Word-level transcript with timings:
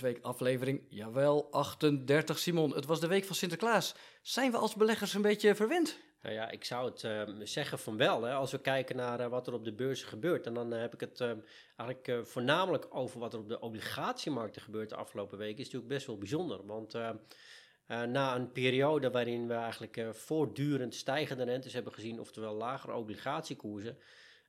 Beursweek 0.00 0.24
aflevering, 0.24 0.82
jawel, 0.88 1.48
38 1.50 2.38
Simon. 2.38 2.74
Het 2.74 2.86
was 2.86 3.00
de 3.00 3.06
week 3.06 3.24
van 3.24 3.34
Sinterklaas. 3.34 3.94
Zijn 4.22 4.50
we 4.50 4.56
als 4.56 4.74
beleggers 4.74 5.14
een 5.14 5.22
beetje 5.22 5.54
verwend? 5.54 5.98
Nou 6.22 6.34
ja, 6.34 6.50
ik 6.50 6.64
zou 6.64 6.90
het 6.90 7.04
ehm, 7.04 7.44
zeggen 7.44 7.78
van 7.78 7.96
wel. 7.96 8.22
Hè. 8.22 8.34
Als 8.34 8.50
we 8.50 8.58
kijken 8.58 8.96
naar 8.96 9.20
eh, 9.20 9.26
wat 9.26 9.46
er 9.46 9.52
op 9.52 9.64
de 9.64 9.72
beurzen 9.72 10.08
gebeurt. 10.08 10.46
En 10.46 10.54
dan 10.54 10.72
eh, 10.72 10.80
heb 10.80 10.94
ik 10.94 11.00
het 11.00 11.20
ehm, 11.20 11.38
eigenlijk 11.76 12.08
eh, 12.08 12.22
voornamelijk 12.22 12.86
over 12.90 13.20
wat 13.20 13.32
er 13.32 13.38
op 13.38 13.48
de 13.48 13.60
obligatiemarkten 13.60 14.62
gebeurt 14.62 14.88
de 14.88 14.96
afgelopen 14.96 15.38
weken. 15.38 15.58
Is 15.58 15.64
natuurlijk 15.64 15.92
best 15.92 16.06
wel 16.06 16.18
bijzonder. 16.18 16.66
Want 16.66 16.94
ehm, 16.94 17.16
na 17.86 18.34
een 18.34 18.52
periode 18.52 19.10
waarin 19.10 19.46
we 19.46 19.54
eigenlijk 19.54 20.00
voortdurend 20.12 20.94
stijgende 20.94 21.44
rentes 21.44 21.72
hebben 21.72 21.92
gezien, 21.92 22.20
oftewel 22.20 22.54
lagere 22.54 22.94
obligatiekoersen, 22.94 23.98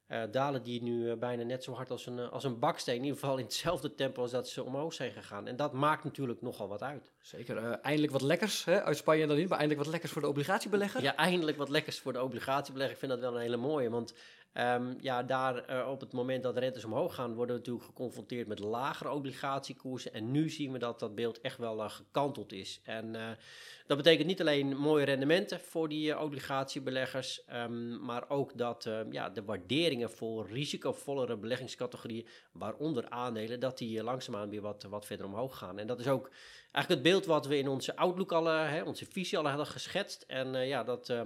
uh, 0.08 0.24
dalen 0.32 0.64
die 0.64 0.84
nu 0.84 1.10
eh, 1.10 1.18
bijna 1.18 1.44
net 1.44 1.64
zo 1.64 1.74
hard 1.74 1.92
als 1.92 2.06
een, 2.06 2.20
eh, 2.20 2.30
als 2.32 2.44
een 2.44 2.60
baksteen. 2.60 2.96
In 2.96 3.04
ieder 3.04 3.20
geval 3.20 3.38
in 3.38 3.44
hetzelfde 3.44 3.96
tempo 3.96 4.22
als 4.22 4.32
dat 4.32 4.50
ze 4.50 4.64
omhoog 4.64 4.94
zijn 4.94 5.12
gegaan. 5.12 5.48
En 5.48 5.56
dat 5.56 5.74
maakt 5.74 6.04
natuurlijk 6.04 6.42
nogal 6.42 6.68
wat 6.68 6.84
uit. 6.84 7.12
Zeker. 7.22 7.58
eindelijk 7.72 8.12
wat 8.12 8.22
lekkers 8.22 8.66
hè? 8.66 8.84
uit 8.84 8.98
Spanje 8.98 9.28
dan 9.28 9.38
niet, 9.38 9.50
maar 9.50 9.58
eindelijk 9.58 9.84
wat 9.84 9.92
lekkers 9.92 10.12
voor 10.12 10.22
de 10.22 10.28
obligatiebelegger. 10.28 11.02
Ja, 11.02 11.16
eindelijk 11.16 11.58
wat 11.58 11.70
lekkers 11.70 12.00
voor 12.00 12.14
de 12.14 12.24
obligatiebelegger. 12.24 12.94
Ik 12.94 13.00
vind 13.00 13.12
dat 13.12 13.22
wel 13.22 13.36
een 13.36 13.42
hele 13.42 13.58
mooie. 13.58 13.90
Want 13.90 14.14
Um, 14.60 14.98
ja, 15.02 15.24
daar 15.24 15.70
uh, 15.70 15.90
op 15.90 16.00
het 16.00 16.14
moment 16.14 16.44
dat 16.44 16.58
rentes 16.58 16.86
omhoog 16.86 17.16
gaan, 17.16 17.34
worden 17.34 17.56
we 17.56 17.62
natuurlijk 17.62 17.86
geconfronteerd 17.86 18.48
met 18.48 18.60
lagere 18.60 19.12
obligatiekoersen. 19.12 20.14
En 20.14 20.32
nu 20.32 20.50
zien 20.50 20.72
we 20.72 20.80
dat 20.80 21.00
dat 21.00 21.16
beeld 21.16 21.42
echt 21.42 21.58
wel 21.58 21.84
uh, 21.84 21.90
gekanteld 21.90 22.52
is. 22.52 22.82
En 22.84 23.14
uh, 23.14 23.30
dat 23.88 23.98
betekent 23.98 24.28
niet 24.28 24.42
alleen 24.42 24.78
mooie 24.78 25.06
rendementen 25.06 25.60
voor 25.60 25.90
die 25.90 26.20
obligatiebeleggers, 26.20 27.42
um, 27.54 28.06
maar 28.06 28.30
ook 28.30 28.58
dat 28.58 28.90
ja, 29.12 29.30
de 29.30 29.44
waarderingen 29.44 30.12
voor 30.12 30.48
risicovollere 30.50 31.38
beleggingscategorieën, 31.38 32.28
waaronder 32.52 33.10
aandelen, 33.10 33.60
dat 33.60 33.78
die 33.78 34.04
langzaamaan 34.04 34.50
weer 34.50 34.62
wat, 34.62 34.84
wat 34.84 35.06
verder 35.06 35.26
omhoog 35.26 35.58
gaan. 35.58 35.80
En 35.80 35.88
dat 35.88 36.00
is 36.00 36.08
ook 36.08 36.30
eigenlijk 36.72 36.90
het 36.90 37.14
beeld 37.14 37.26
wat 37.26 37.46
we 37.46 37.58
in 37.58 37.68
onze 37.68 37.96
outlook 37.96 38.32
al, 38.32 38.46
hè, 38.46 38.84
onze 38.84 39.06
visie 39.06 39.38
al 39.38 39.48
hadden 39.48 39.68
geschetst. 39.68 40.24
En 40.28 40.68
ja, 40.68 40.84
dat 40.84 41.10
uh, 41.10 41.22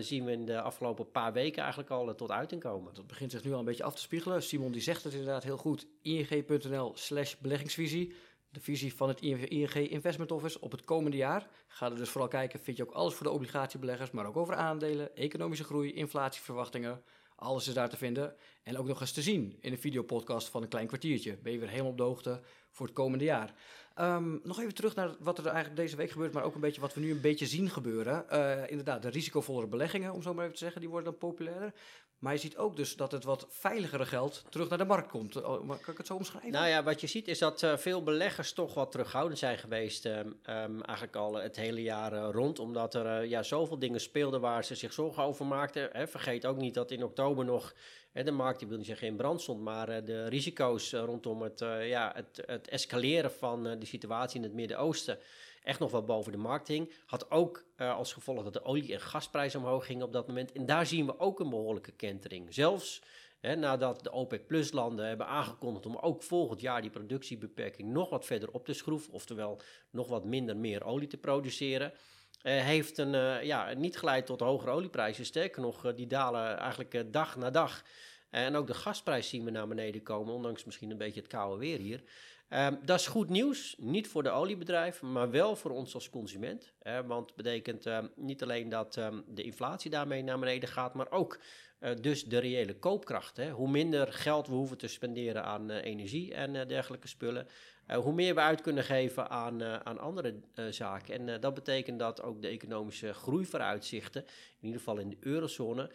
zien 0.00 0.24
we 0.24 0.32
in 0.32 0.44
de 0.44 0.60
afgelopen 0.60 1.10
paar 1.10 1.32
weken 1.32 1.60
eigenlijk 1.60 1.90
al 1.90 2.08
uh, 2.08 2.14
tot 2.14 2.30
uiting 2.30 2.60
komen. 2.60 2.94
Dat 2.94 3.06
begint 3.06 3.30
zich 3.30 3.44
nu 3.44 3.52
al 3.52 3.58
een 3.58 3.64
beetje 3.64 3.84
af 3.84 3.94
te 3.94 4.00
spiegelen. 4.00 4.42
Simon 4.42 4.72
die 4.72 4.80
zegt 4.80 5.04
het 5.04 5.12
inderdaad 5.12 5.42
heel 5.42 5.56
goed. 5.56 5.86
ing.nl 6.02 6.92
slash 6.94 7.34
beleggingsvisie. 7.36 8.14
De 8.50 8.60
visie 8.60 8.94
van 8.94 9.08
het 9.08 9.20
ING 9.20 9.74
Investment 9.74 10.32
Office 10.32 10.60
op 10.60 10.70
het 10.70 10.84
komende 10.84 11.16
jaar. 11.16 11.48
Ga 11.66 11.90
er 11.90 11.96
dus 11.96 12.08
vooral 12.08 12.28
kijken, 12.28 12.60
vind 12.60 12.76
je 12.76 12.82
ook 12.82 12.94
alles 12.94 13.14
voor 13.14 13.26
de 13.26 13.32
obligatiebeleggers, 13.32 14.10
maar 14.10 14.26
ook 14.26 14.36
over 14.36 14.54
aandelen, 14.54 15.16
economische 15.16 15.64
groei, 15.64 15.92
inflatieverwachtingen. 15.92 17.02
Alles 17.36 17.68
is 17.68 17.74
daar 17.74 17.88
te 17.88 17.96
vinden. 17.96 18.34
En 18.62 18.78
ook 18.78 18.86
nog 18.86 19.00
eens 19.00 19.12
te 19.12 19.22
zien 19.22 19.56
in 19.60 19.72
een 19.72 19.78
videopodcast 19.78 20.48
van 20.48 20.62
een 20.62 20.68
klein 20.68 20.86
kwartiertje. 20.86 21.36
Ben 21.36 21.52
je 21.52 21.58
weer 21.58 21.68
helemaal 21.68 21.90
op 21.90 21.96
de 21.96 22.02
hoogte 22.02 22.40
voor 22.70 22.86
het 22.86 22.94
komende 22.94 23.24
jaar. 23.24 23.54
Um, 24.00 24.40
nog 24.42 24.60
even 24.60 24.74
terug 24.74 24.94
naar 24.94 25.10
wat 25.20 25.38
er 25.38 25.46
eigenlijk 25.46 25.76
deze 25.76 25.96
week 25.96 26.10
gebeurt, 26.10 26.32
maar 26.32 26.42
ook 26.42 26.54
een 26.54 26.60
beetje 26.60 26.80
wat 26.80 26.94
we 26.94 27.00
nu 27.00 27.10
een 27.10 27.20
beetje 27.20 27.46
zien 27.46 27.70
gebeuren. 27.70 28.24
Uh, 28.32 28.70
inderdaad, 28.70 29.02
de 29.02 29.08
risicovollere 29.08 29.66
beleggingen, 29.66 30.12
om 30.12 30.22
zo 30.22 30.34
maar 30.34 30.44
even 30.44 30.56
te 30.56 30.62
zeggen, 30.62 30.80
die 30.80 30.90
worden 30.90 31.10
dan 31.10 31.18
populairder. 31.18 31.72
Maar 32.18 32.32
je 32.32 32.38
ziet 32.38 32.56
ook 32.56 32.76
dus 32.76 32.96
dat 32.96 33.12
het 33.12 33.24
wat 33.24 33.46
veiligere 33.50 34.06
geld 34.06 34.44
terug 34.48 34.68
naar 34.68 34.78
de 34.78 34.84
markt 34.84 35.10
komt. 35.10 35.42
Oh, 35.42 35.68
kan 35.68 35.92
ik 35.92 35.96
het 35.96 36.06
zo 36.06 36.14
omschrijven? 36.14 36.50
Nou 36.50 36.66
ja, 36.66 36.82
wat 36.82 37.00
je 37.00 37.06
ziet 37.06 37.28
is 37.28 37.38
dat 37.38 37.62
uh, 37.62 37.76
veel 37.76 38.02
beleggers 38.02 38.52
toch 38.52 38.74
wat 38.74 38.90
terughoudend 38.90 39.38
zijn 39.38 39.58
geweest. 39.58 40.04
Um, 40.04 40.36
eigenlijk 40.82 41.16
al 41.16 41.34
het 41.34 41.56
hele 41.56 41.82
jaar 41.82 42.12
uh, 42.12 42.28
rond. 42.32 42.58
Omdat 42.58 42.94
er 42.94 43.22
uh, 43.22 43.30
ja, 43.30 43.42
zoveel 43.42 43.78
dingen 43.78 44.00
speelden 44.00 44.40
waar 44.40 44.64
ze 44.64 44.74
zich 44.74 44.92
zorgen 44.92 45.22
over 45.22 45.46
maakten. 45.46 45.88
Hè, 45.92 46.06
vergeet 46.06 46.46
ook 46.46 46.56
niet 46.56 46.74
dat 46.74 46.90
in 46.90 47.04
oktober 47.04 47.44
nog 47.44 47.74
de 48.22 48.30
markt, 48.30 48.60
ik 48.60 48.68
wil 48.68 48.76
niet 48.76 48.86
zeggen 48.86 49.06
in 49.06 49.16
brand 49.16 49.40
stond, 49.40 49.60
maar 49.60 49.88
eh, 49.88 50.04
de 50.04 50.28
risico's 50.28 50.92
eh, 50.92 51.00
rondom 51.00 51.42
het, 51.42 51.60
eh, 51.60 51.88
ja, 51.88 52.12
het, 52.14 52.42
het 52.46 52.68
escaleren 52.68 53.30
van 53.30 53.62
de 53.62 53.86
situatie 53.86 54.36
in 54.36 54.42
het 54.42 54.54
Midden-Oosten 54.54 55.18
echt 55.64 55.78
nog 55.78 55.90
wel 55.90 56.04
boven 56.04 56.32
de 56.32 56.38
markt 56.38 56.68
hing. 56.68 56.92
Had 57.06 57.30
ook 57.30 57.64
als 57.76 58.12
gevolg 58.12 58.42
dat 58.42 58.52
de 58.52 58.64
olie- 58.64 58.92
en 58.92 59.00
gasprijzen 59.00 59.60
omhoog 59.60 59.86
gingen 59.86 60.06
op 60.06 60.12
dat 60.12 60.26
moment. 60.26 60.52
En 60.52 60.66
daar 60.66 60.86
zien 60.86 61.06
we 61.06 61.18
ook 61.18 61.40
een 61.40 61.50
behoorlijke 61.50 61.92
kentering. 61.92 62.54
Zelfs 62.54 63.02
hè, 63.40 63.56
nadat 63.56 64.02
de 64.02 64.12
OPEC-plus-landen 64.12 65.06
hebben 65.06 65.26
aangekondigd 65.26 65.86
om 65.86 65.96
ook 65.96 66.22
volgend 66.22 66.60
jaar 66.60 66.82
die 66.82 66.90
productiebeperking 66.90 67.88
nog 67.88 68.10
wat 68.10 68.24
verder 68.24 68.50
op 68.50 68.64
te 68.64 68.72
schroeven, 68.72 69.12
oftewel 69.12 69.60
nog 69.90 70.08
wat 70.08 70.24
minder 70.24 70.56
meer 70.56 70.84
olie 70.84 71.08
te 71.08 71.16
produceren. 71.16 71.92
heeft 72.42 72.98
een, 72.98 73.44
ja, 73.46 73.72
niet 73.72 73.98
geleid 73.98 74.26
tot 74.26 74.40
hogere 74.40 74.70
olieprijzen. 74.70 75.24
Sterker 75.24 75.62
nog, 75.62 75.94
die 75.94 76.06
dalen 76.06 76.58
eigenlijk 76.58 77.12
dag 77.12 77.36
na 77.36 77.50
dag. 77.50 77.82
En 78.30 78.56
ook 78.56 78.66
de 78.66 78.74
gasprijs 78.74 79.28
zien 79.28 79.44
we 79.44 79.50
naar 79.50 79.68
beneden 79.68 80.02
komen, 80.02 80.34
ondanks 80.34 80.64
misschien 80.64 80.90
een 80.90 80.98
beetje 80.98 81.20
het 81.20 81.28
koude 81.28 81.58
weer 81.58 81.78
hier. 81.78 82.02
Um, 82.54 82.78
dat 82.84 83.00
is 83.00 83.06
goed 83.06 83.28
nieuws, 83.28 83.74
niet 83.78 84.08
voor 84.08 84.22
de 84.22 84.30
oliebedrijven, 84.30 85.12
maar 85.12 85.30
wel 85.30 85.56
voor 85.56 85.70
ons 85.70 85.94
als 85.94 86.10
consument. 86.10 86.72
Want 87.06 87.26
het 87.26 87.36
betekent 87.36 87.86
um, 87.86 88.10
niet 88.16 88.42
alleen 88.42 88.68
dat 88.68 88.96
um, 88.96 89.24
de 89.26 89.42
inflatie 89.42 89.90
daarmee 89.90 90.22
naar 90.22 90.38
beneden 90.38 90.68
gaat, 90.68 90.94
maar 90.94 91.10
ook 91.10 91.40
uh, 91.80 91.90
dus 92.00 92.24
de 92.24 92.38
reële 92.38 92.78
koopkracht. 92.78 93.36
Hè. 93.36 93.50
Hoe 93.50 93.70
minder 93.70 94.12
geld 94.12 94.46
we 94.46 94.54
hoeven 94.54 94.78
te 94.78 94.88
spenderen 94.88 95.44
aan 95.44 95.70
uh, 95.70 95.84
energie 95.84 96.34
en 96.34 96.54
uh, 96.54 96.66
dergelijke 96.66 97.08
spullen, 97.08 97.46
hoe 97.88 98.12
meer 98.12 98.34
we 98.34 98.40
uit 98.40 98.60
kunnen 98.60 98.84
geven 98.84 99.30
aan, 99.30 99.62
aan 99.62 99.98
andere 99.98 100.34
zaken. 100.70 101.28
En 101.28 101.40
dat 101.40 101.54
betekent 101.54 101.98
dat 101.98 102.22
ook 102.22 102.42
de 102.42 102.48
economische 102.48 103.14
groeivooruitzichten, 103.14 104.22
in 104.60 104.66
ieder 104.66 104.78
geval 104.78 104.98
in 104.98 105.08
de 105.08 105.16
eurozone, 105.20 105.90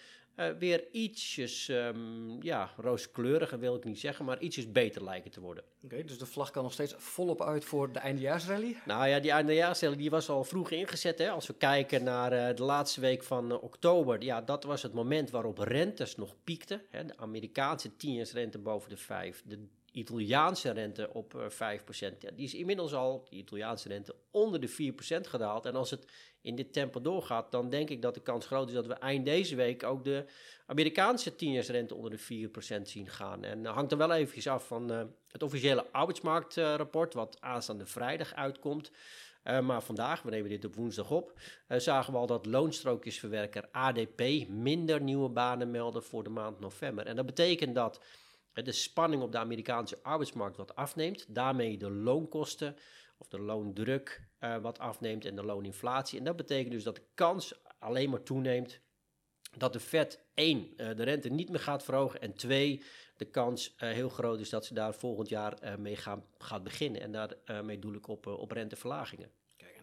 weer 0.58 0.84
ietsjes, 0.92 1.68
um, 1.68 2.44
ja, 2.44 2.72
rooskleuriger 2.78 3.60
wil 3.60 3.76
ik 3.76 3.84
niet 3.84 4.00
zeggen, 4.00 4.26
maar 4.26 4.40
ietsjes 4.40 4.72
beter 4.72 5.04
lijken 5.04 5.32
te 5.32 5.40
worden. 5.40 5.64
Oké, 5.84 6.04
dus 6.04 6.18
de 6.18 6.26
vlag 6.26 6.52
kan 6.52 6.64
nog 6.64 6.74
steeds 6.74 6.96
volop 6.98 7.42
uit 7.42 7.66
voor 7.66 7.92
de 7.92 8.00
eindejaarsrally? 8.00 8.78
Nou 8.86 9.08
ja, 9.08 9.20
die 9.20 9.32
eindejaarsrally 9.32 9.96
die 9.96 10.10
was 10.10 10.30
al 10.30 10.44
vroeg 10.44 10.72
ingezet. 10.72 11.18
Hè? 11.18 11.30
Als 11.30 11.48
we 11.48 11.54
kijken 11.54 12.04
naar 12.04 12.56
de 12.56 12.64
laatste 12.64 13.02
week 13.02 13.24
van 13.24 13.60
oktober, 13.60 14.24
ja, 14.24 14.42
dat 14.42 14.64
was 14.64 14.82
het 14.82 14.94
moment 14.94 15.30
waarop 15.30 15.58
rentes 15.58 16.16
nog 16.16 16.36
piekten. 16.44 16.82
Hè? 16.90 17.06
De 17.06 17.18
Amerikaanse 17.18 17.96
tienjaarsrente 17.96 18.58
boven 18.58 18.90
de 18.90 18.98
5, 18.98 19.44
de 19.46 19.68
Italiaanse 19.92 20.72
rente 20.72 21.10
op 21.14 21.34
uh, 21.34 21.44
5%. 21.44 22.18
Ja, 22.20 22.32
die 22.36 22.46
is 22.46 22.54
inmiddels 22.54 22.94
al, 22.94 23.26
die 23.30 23.40
Italiaanse 23.40 23.88
rente, 23.88 24.16
onder 24.32 24.60
de 24.60 24.70
4% 24.70 24.74
gedaald. 25.22 25.66
En 25.66 25.76
als 25.76 25.90
het 25.90 26.06
in 26.42 26.56
dit 26.56 26.74
tempo 26.74 27.02
doorgaat, 27.02 27.52
dan 27.52 27.70
denk 27.70 27.90
ik 27.90 28.02
dat 28.02 28.14
de 28.14 28.22
kans 28.22 28.46
groot 28.46 28.68
is 28.68 28.74
dat 28.74 28.88
we 28.88 28.94
eind 28.94 29.26
deze 29.26 29.56
week 29.56 29.84
ook 29.84 30.04
de 30.04 30.26
Amerikaanse 30.66 31.36
tienjaarsrente 31.36 31.96
onder 31.96 32.12
de 32.12 32.50
4% 32.78 32.82
zien 32.82 33.08
gaan. 33.08 33.44
En 33.44 33.60
uh, 33.60 33.74
hangt 33.74 33.92
er 33.92 33.98
wel 33.98 34.12
eventjes 34.12 34.48
af 34.48 34.68
van 34.68 34.92
uh, 34.92 35.02
het 35.28 35.44
officiële 35.44 35.86
arbeidsmarktrapport, 35.92 37.14
wat 37.14 37.38
aanstaande 37.40 37.86
vrijdag 37.86 38.34
uitkomt. 38.34 38.92
Maar 39.44 39.82
vandaag, 39.84 40.22
we 40.22 40.30
nemen 40.30 40.50
dit 40.50 40.66
op 40.66 40.76
woensdag 40.76 41.12
op, 41.12 41.40
zagen 41.68 42.14
we 42.14 42.20
al 42.20 42.26
dat 42.28 42.46
loonstrookjesverwerker 42.46 43.68
ADP 43.72 44.48
minder 44.48 45.02
nieuwe 45.02 45.30
banen 45.30 45.72
melden 45.72 46.04
voor 46.04 46.24
de 46.24 46.30
maand 46.30 46.60
november. 46.60 47.06
En 47.06 47.16
dat 47.16 47.26
betekent 47.26 47.76
dat 47.76 48.00
de 48.64 48.72
spanning 48.72 49.22
op 49.22 49.32
de 49.32 49.38
Amerikaanse 49.38 50.00
arbeidsmarkt 50.04 50.58
wat 50.58 50.76
afneemt, 50.76 51.26
daarmee 51.28 51.78
de 51.78 51.92
loonkosten 51.92 52.76
of 53.18 53.28
de 53.28 53.40
loondruk 53.40 54.28
uh, 54.40 54.58
wat 54.58 54.80
afneemt 54.80 55.26
en 55.26 55.36
de 55.36 55.44
looninflatie. 55.44 56.20
En 56.20 56.26
dat 56.26 56.36
betekent 56.36 56.72
dus 56.72 56.84
dat 56.84 56.96
de 56.96 57.06
kans 57.14 57.54
alleen 57.80 58.10
maar 58.10 58.24
toeneemt 58.24 58.80
dat 59.58 59.74
de 59.74 59.80
Fed 59.80 60.24
één, 60.34 60.68
uh, 60.78 60.96
de 60.96 61.04
rente 61.04 61.30
niet 61.30 61.50
meer 61.50 61.60
gaat 61.60 61.84
verhogen 61.84 62.22
en 62.22 62.34
twee, 62.34 62.84
de 63.18 63.26
kans 63.26 63.74
uh, 63.74 63.90
heel 63.90 64.10
groot 64.10 64.40
is 64.40 64.50
dat 64.50 64.66
ze 64.66 64.74
daar 64.74 64.94
volgend 64.94 65.30
jaar 65.30 65.80
mee 65.80 65.96
gaan, 65.96 66.26
gaat 66.38 66.64
beginnen. 66.64 67.02
En 67.02 67.12
daarmee 67.12 67.80
doe 67.80 67.96
ik 67.96 68.08
op, 68.08 68.28
op 68.28 68.52
renteverlagingen 68.52 69.32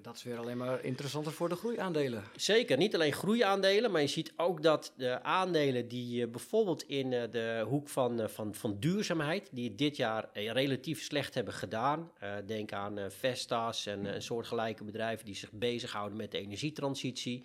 dat 0.07 0.17
is 0.17 0.23
weer 0.23 0.39
alleen 0.39 0.57
maar 0.57 0.85
interessanter 0.85 1.33
voor 1.33 1.49
de 1.49 1.57
groeiaandelen. 1.57 2.25
Zeker, 2.37 2.77
niet 2.77 2.95
alleen 2.95 3.13
groeiaandelen, 3.13 3.91
maar 3.91 4.01
je 4.01 4.07
ziet 4.07 4.33
ook 4.37 4.63
dat 4.63 4.93
de 4.97 5.23
aandelen 5.23 5.89
die 5.89 6.27
bijvoorbeeld 6.27 6.83
in 6.83 7.13
uh, 7.13 7.23
de 7.31 7.65
hoek 7.69 7.89
van, 7.89 8.21
uh, 8.21 8.29
van, 8.29 8.55
van 8.55 8.77
duurzaamheid, 8.79 9.49
die 9.53 9.75
dit 9.75 9.97
jaar 9.97 10.29
relatief 10.33 11.03
slecht 11.03 11.35
hebben 11.35 11.55
gedaan. 11.55 12.11
denk 12.47 12.73
aan 12.73 12.99
Vestas 13.09 13.87
en 13.87 14.23
soortgelijke 14.23 14.85
bedrijven 14.85 15.25
die 15.25 15.35
zich 15.35 15.53
bezighouden 15.53 16.17
met 16.17 16.31
de 16.31 16.39
energietransitie 16.39 17.45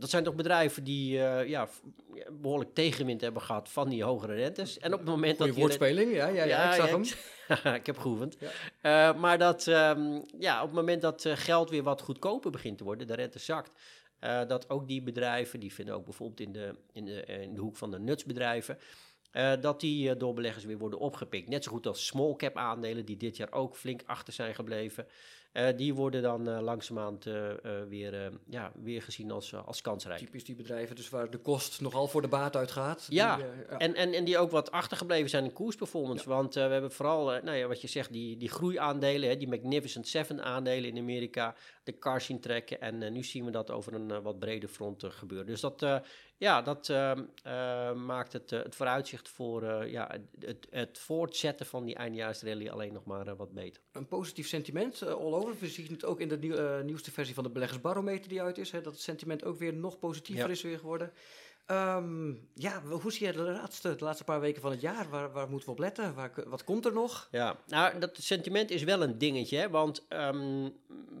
dat 0.00 0.10
zijn 0.10 0.24
toch 0.24 0.34
bedrijven 0.34 0.84
die 0.84 1.16
uh, 1.16 1.48
ja, 1.48 1.68
behoorlijk 2.32 2.74
tegenwind 2.74 3.20
hebben 3.20 3.42
gehad 3.42 3.68
van 3.68 3.88
die 3.88 4.02
hogere 4.02 4.34
rentes. 4.34 4.78
En 4.78 4.92
op 4.92 4.98
het 4.98 5.08
moment 5.08 5.36
Goeie 5.36 5.52
dat 5.52 5.60
woordspeling, 5.60 6.12
ja, 6.12 6.26
ja, 6.26 6.44
ja, 6.44 6.68
ik 6.68 6.74
zag 6.74 6.90
hem. 6.90 7.74
ik 7.80 7.86
heb 7.86 7.98
geoefend. 7.98 8.36
Ja. 8.82 9.10
Uh, 9.10 9.20
maar 9.20 9.38
dat 9.38 9.66
um, 9.66 10.24
ja, 10.38 10.60
op 10.60 10.66
het 10.66 10.76
moment 10.76 11.02
dat 11.02 11.24
uh, 11.24 11.32
geld 11.36 11.70
weer 11.70 11.82
wat 11.82 12.00
goedkoper 12.00 12.50
begint 12.50 12.78
te 12.78 12.84
worden, 12.84 13.06
de 13.06 13.14
rente 13.14 13.38
zakt, 13.38 13.70
dat 14.48 14.70
ook 14.70 14.88
die 14.88 15.02
bedrijven, 15.02 15.60
die 15.60 15.72
vinden 15.72 15.94
ook 15.94 16.04
bijvoorbeeld 16.04 16.40
in 16.40 16.52
de, 16.52 16.74
in 16.92 17.04
de, 17.04 17.24
in 17.24 17.54
de 17.54 17.60
hoek 17.60 17.76
van 17.76 17.90
de 17.90 17.98
nutsbedrijven, 17.98 18.78
uh, 19.32 19.52
dat 19.60 19.80
die 19.80 20.08
uh, 20.08 20.18
door 20.18 20.34
beleggers 20.34 20.64
weer 20.64 20.78
worden 20.78 20.98
opgepikt. 20.98 21.48
Net 21.48 21.64
zo 21.64 21.70
goed 21.72 21.86
als 21.86 22.06
small 22.06 22.36
cap 22.36 22.56
aandelen, 22.56 23.04
die 23.04 23.16
dit 23.16 23.36
jaar 23.36 23.52
ook 23.52 23.76
flink 23.76 24.02
achter 24.06 24.32
zijn 24.32 24.54
gebleven. 24.54 25.06
Eh, 25.52 25.76
die 25.76 25.94
worden 25.94 26.22
dan 26.22 26.48
uh, 26.48 26.60
langzamerhand 26.60 27.26
uh, 27.26 27.52
weer, 27.88 28.32
ja, 28.46 28.72
weer 28.82 29.02
gezien 29.02 29.30
als, 29.30 29.54
als 29.54 29.80
kansrijk. 29.80 30.18
Typisch 30.18 30.44
die 30.44 30.54
bedrijven 30.54 30.96
dus 30.96 31.08
waar 31.08 31.30
de 31.30 31.38
kost 31.38 31.80
nogal 31.80 32.08
voor 32.08 32.22
de 32.22 32.28
baat 32.28 32.56
uitgaat. 32.56 33.06
Ja, 33.08 33.36
die, 33.36 33.44
ja. 33.44 33.78
En, 33.78 33.94
en, 33.94 34.12
en 34.12 34.24
die 34.24 34.38
ook 34.38 34.50
wat 34.50 34.70
achtergebleven 34.70 35.30
zijn 35.30 35.44
in 35.44 35.52
koersperformance. 35.52 36.28
Ja. 36.28 36.34
Want 36.34 36.54
we 36.54 36.60
hebben 36.60 36.92
vooral, 36.92 37.24
nou 37.24 37.56
ja, 37.56 37.66
wat 37.66 37.80
je 37.80 37.88
zegt, 37.88 38.12
die, 38.12 38.36
die 38.36 38.48
groeiaandelen, 38.48 39.28
hè, 39.28 39.36
die 39.36 39.48
Magnificent 39.48 40.08
Seven 40.08 40.44
aandelen 40.44 40.90
in 40.90 40.98
Amerika, 40.98 41.54
de 41.84 41.98
car 41.98 42.20
zien 42.20 42.40
trekken. 42.40 42.80
En 42.80 43.12
nu 43.12 43.22
zien 43.22 43.44
we 43.44 43.50
dat 43.50 43.70
over 43.70 43.94
een 43.94 44.22
wat 44.22 44.38
breder 44.38 44.68
front 44.68 45.04
gebeuren. 45.08 45.46
Dus 45.46 45.60
dat, 45.60 46.02
ja, 46.40 46.62
dat 46.62 46.88
maakt 47.96 48.32
het, 48.32 48.50
het 48.50 48.74
vooruitzicht 48.74 49.28
voor 49.28 49.86
ja, 49.86 50.18
het, 50.38 50.66
het 50.70 50.98
voortzetten 50.98 51.66
van 51.66 51.84
die 51.84 51.94
eindjaarsrally 51.94 52.68
alleen 52.68 52.92
nog 52.92 53.04
maar 53.04 53.36
wat 53.36 53.52
beter. 53.52 53.82
Een 53.92 54.06
positief 54.06 54.48
sentiment, 54.48 55.02
all 55.02 55.32
over. 55.32 55.54
We 55.58 55.68
zien 55.68 55.92
het 55.92 56.04
ook 56.04 56.20
in 56.20 56.28
de 56.28 56.38
nieuw, 56.38 56.82
nieuwste 56.82 57.10
versie 57.10 57.34
van 57.34 57.44
de 57.44 57.50
beleggersbarometer 57.50 58.28
die 58.28 58.42
uit 58.42 58.58
is. 58.58 58.70
Hè, 58.70 58.80
dat 58.80 58.92
het 58.92 59.02
sentiment 59.02 59.44
ook 59.44 59.58
weer 59.58 59.74
nog 59.74 59.98
positiever 59.98 60.46
ja. 60.46 60.50
is 60.50 60.62
weer 60.62 60.78
geworden. 60.78 61.12
Um, 61.70 62.48
ja, 62.54 62.82
hoe 62.82 63.12
zie 63.12 63.26
je 63.26 63.32
de 63.32 63.38
laatste, 63.38 63.96
laatste 63.98 64.24
paar 64.24 64.40
weken 64.40 64.62
van 64.62 64.70
het 64.70 64.80
jaar? 64.80 65.08
Waar, 65.08 65.32
waar 65.32 65.48
moeten 65.48 65.66
we 65.66 65.74
op 65.74 65.78
letten? 65.78 66.14
Waar, 66.14 66.32
wat 66.46 66.64
komt 66.64 66.84
er 66.84 66.92
nog? 66.92 67.28
Ja, 67.30 67.56
nou, 67.66 67.98
dat 67.98 68.16
sentiment 68.16 68.70
is 68.70 68.82
wel 68.82 69.02
een 69.02 69.18
dingetje. 69.18 69.56
Hè? 69.56 69.68
Want 69.68 70.06
um, 70.08 70.72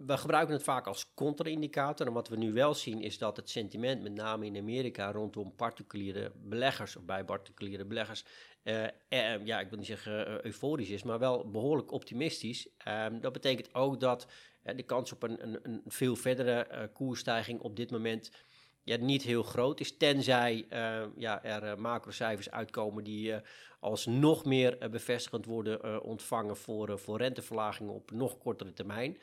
we 0.06 0.16
gebruiken 0.16 0.54
het 0.54 0.62
vaak 0.62 0.86
als 0.86 1.14
contra-indicator. 1.14 2.06
En 2.06 2.12
wat 2.12 2.28
we 2.28 2.36
nu 2.36 2.52
wel 2.52 2.74
zien 2.74 3.00
is 3.02 3.18
dat 3.18 3.36
het 3.36 3.50
sentiment, 3.50 4.02
met 4.02 4.14
name 4.14 4.46
in 4.46 4.56
Amerika, 4.56 5.12
rondom 5.12 5.54
particuliere 5.56 6.32
beleggers, 6.34 6.96
of 6.96 7.04
bij 7.04 7.24
particuliere 7.24 7.84
beleggers, 7.84 8.24
uh, 8.64 8.82
uh, 8.82 9.46
ja, 9.46 9.60
ik 9.60 9.68
wil 9.68 9.78
niet 9.78 9.86
zeggen 9.86 10.28
uh, 10.28 10.40
euforisch 10.40 10.90
is, 10.90 11.02
maar 11.02 11.18
wel 11.18 11.50
behoorlijk 11.50 11.92
optimistisch. 11.92 12.68
Um, 12.88 13.20
dat 13.20 13.32
betekent 13.32 13.74
ook 13.74 14.00
dat 14.00 14.26
de 14.62 14.82
kans 14.82 15.12
op 15.12 15.22
een, 15.22 15.42
een, 15.42 15.58
een 15.62 15.82
veel 15.86 16.16
verdere 16.16 16.90
koersstijging 16.92 17.60
op 17.60 17.76
dit 17.76 17.90
moment 17.90 18.30
ja, 18.82 18.96
niet 18.96 19.22
heel 19.22 19.42
groot 19.42 19.80
is. 19.80 19.96
Tenzij 19.96 20.66
ja, 21.16 21.42
er 21.42 21.80
macrocijfers 21.80 22.50
uitkomen 22.50 23.04
die 23.04 23.34
als 23.80 24.06
nog 24.06 24.44
meer 24.44 24.90
bevestigend 24.90 25.44
worden 25.44 26.02
ontvangen 26.02 26.56
voor, 26.56 26.98
voor 26.98 27.18
renteverlagingen 27.18 27.94
op 27.94 28.10
nog 28.10 28.38
kortere 28.38 28.72
termijn. 28.72 29.18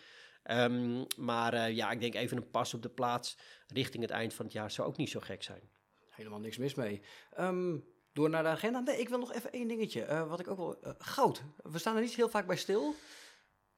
Um, 0.51 1.06
maar 1.18 1.71
ja, 1.71 1.92
ik 1.92 2.00
denk 2.00 2.15
even 2.15 2.38
een 2.38 2.51
pas 2.51 2.74
op 2.74 2.81
de 2.81 2.89
plaats 2.89 3.38
richting 3.68 4.04
het 4.04 4.12
eind 4.12 4.33
van 4.33 4.45
het 4.45 4.54
jaar 4.54 4.71
zou 4.71 4.88
ook 4.88 4.98
niet 4.98 5.09
zo 5.09 5.19
gek 5.19 5.44
zijn. 5.44 5.62
Helemaal 6.09 6.39
niks 6.39 6.57
mis 6.57 6.75
mee. 6.75 7.01
Um, 7.39 7.86
door 8.13 8.30
naar 8.30 8.44
de 8.44 8.50
agenda. 8.50 8.80
Nee, 8.80 9.00
ik 9.00 9.09
wil 9.09 9.19
nog 9.19 9.33
even 9.33 9.51
één 9.51 9.68
dingetje. 9.68 10.25
Wat 10.27 10.39
ik 10.39 10.48
ook 10.48 10.57
wel. 10.57 10.95
Goud. 10.98 11.44
We 11.63 11.77
staan 11.77 11.95
er 11.95 12.01
niet 12.01 12.15
heel 12.15 12.30
vaak 12.30 12.48
bij 12.48 12.56
stil. 12.56 12.95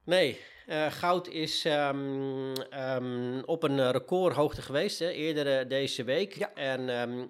Nee, 0.10 0.40
uh, 0.68 0.92
goud 0.92 1.28
is 1.28 1.66
um, 1.66 2.54
um, 2.74 3.44
op 3.46 3.64
een 3.64 3.92
recordhoogte 3.92 4.62
geweest, 4.62 5.00
hè, 5.00 5.10
eerder 5.10 5.68
deze 5.68 6.04
week. 6.04 6.34
Ja. 6.34 6.54
En 6.54 6.90
um, 6.90 7.30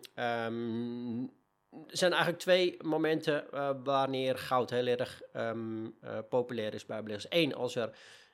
er 1.72 1.98
zijn 1.98 2.12
eigenlijk 2.12 2.42
twee 2.42 2.78
momenten 2.82 3.46
wanneer 3.84 4.38
goud 4.38 4.70
heel 4.70 4.88
erg 4.88 5.22
populair 6.30 6.74
is 6.74 6.86
bij 6.86 7.04
beleggers. 7.04 7.26
Eén, 7.30 7.56
als 7.56 7.76
er 7.76 7.90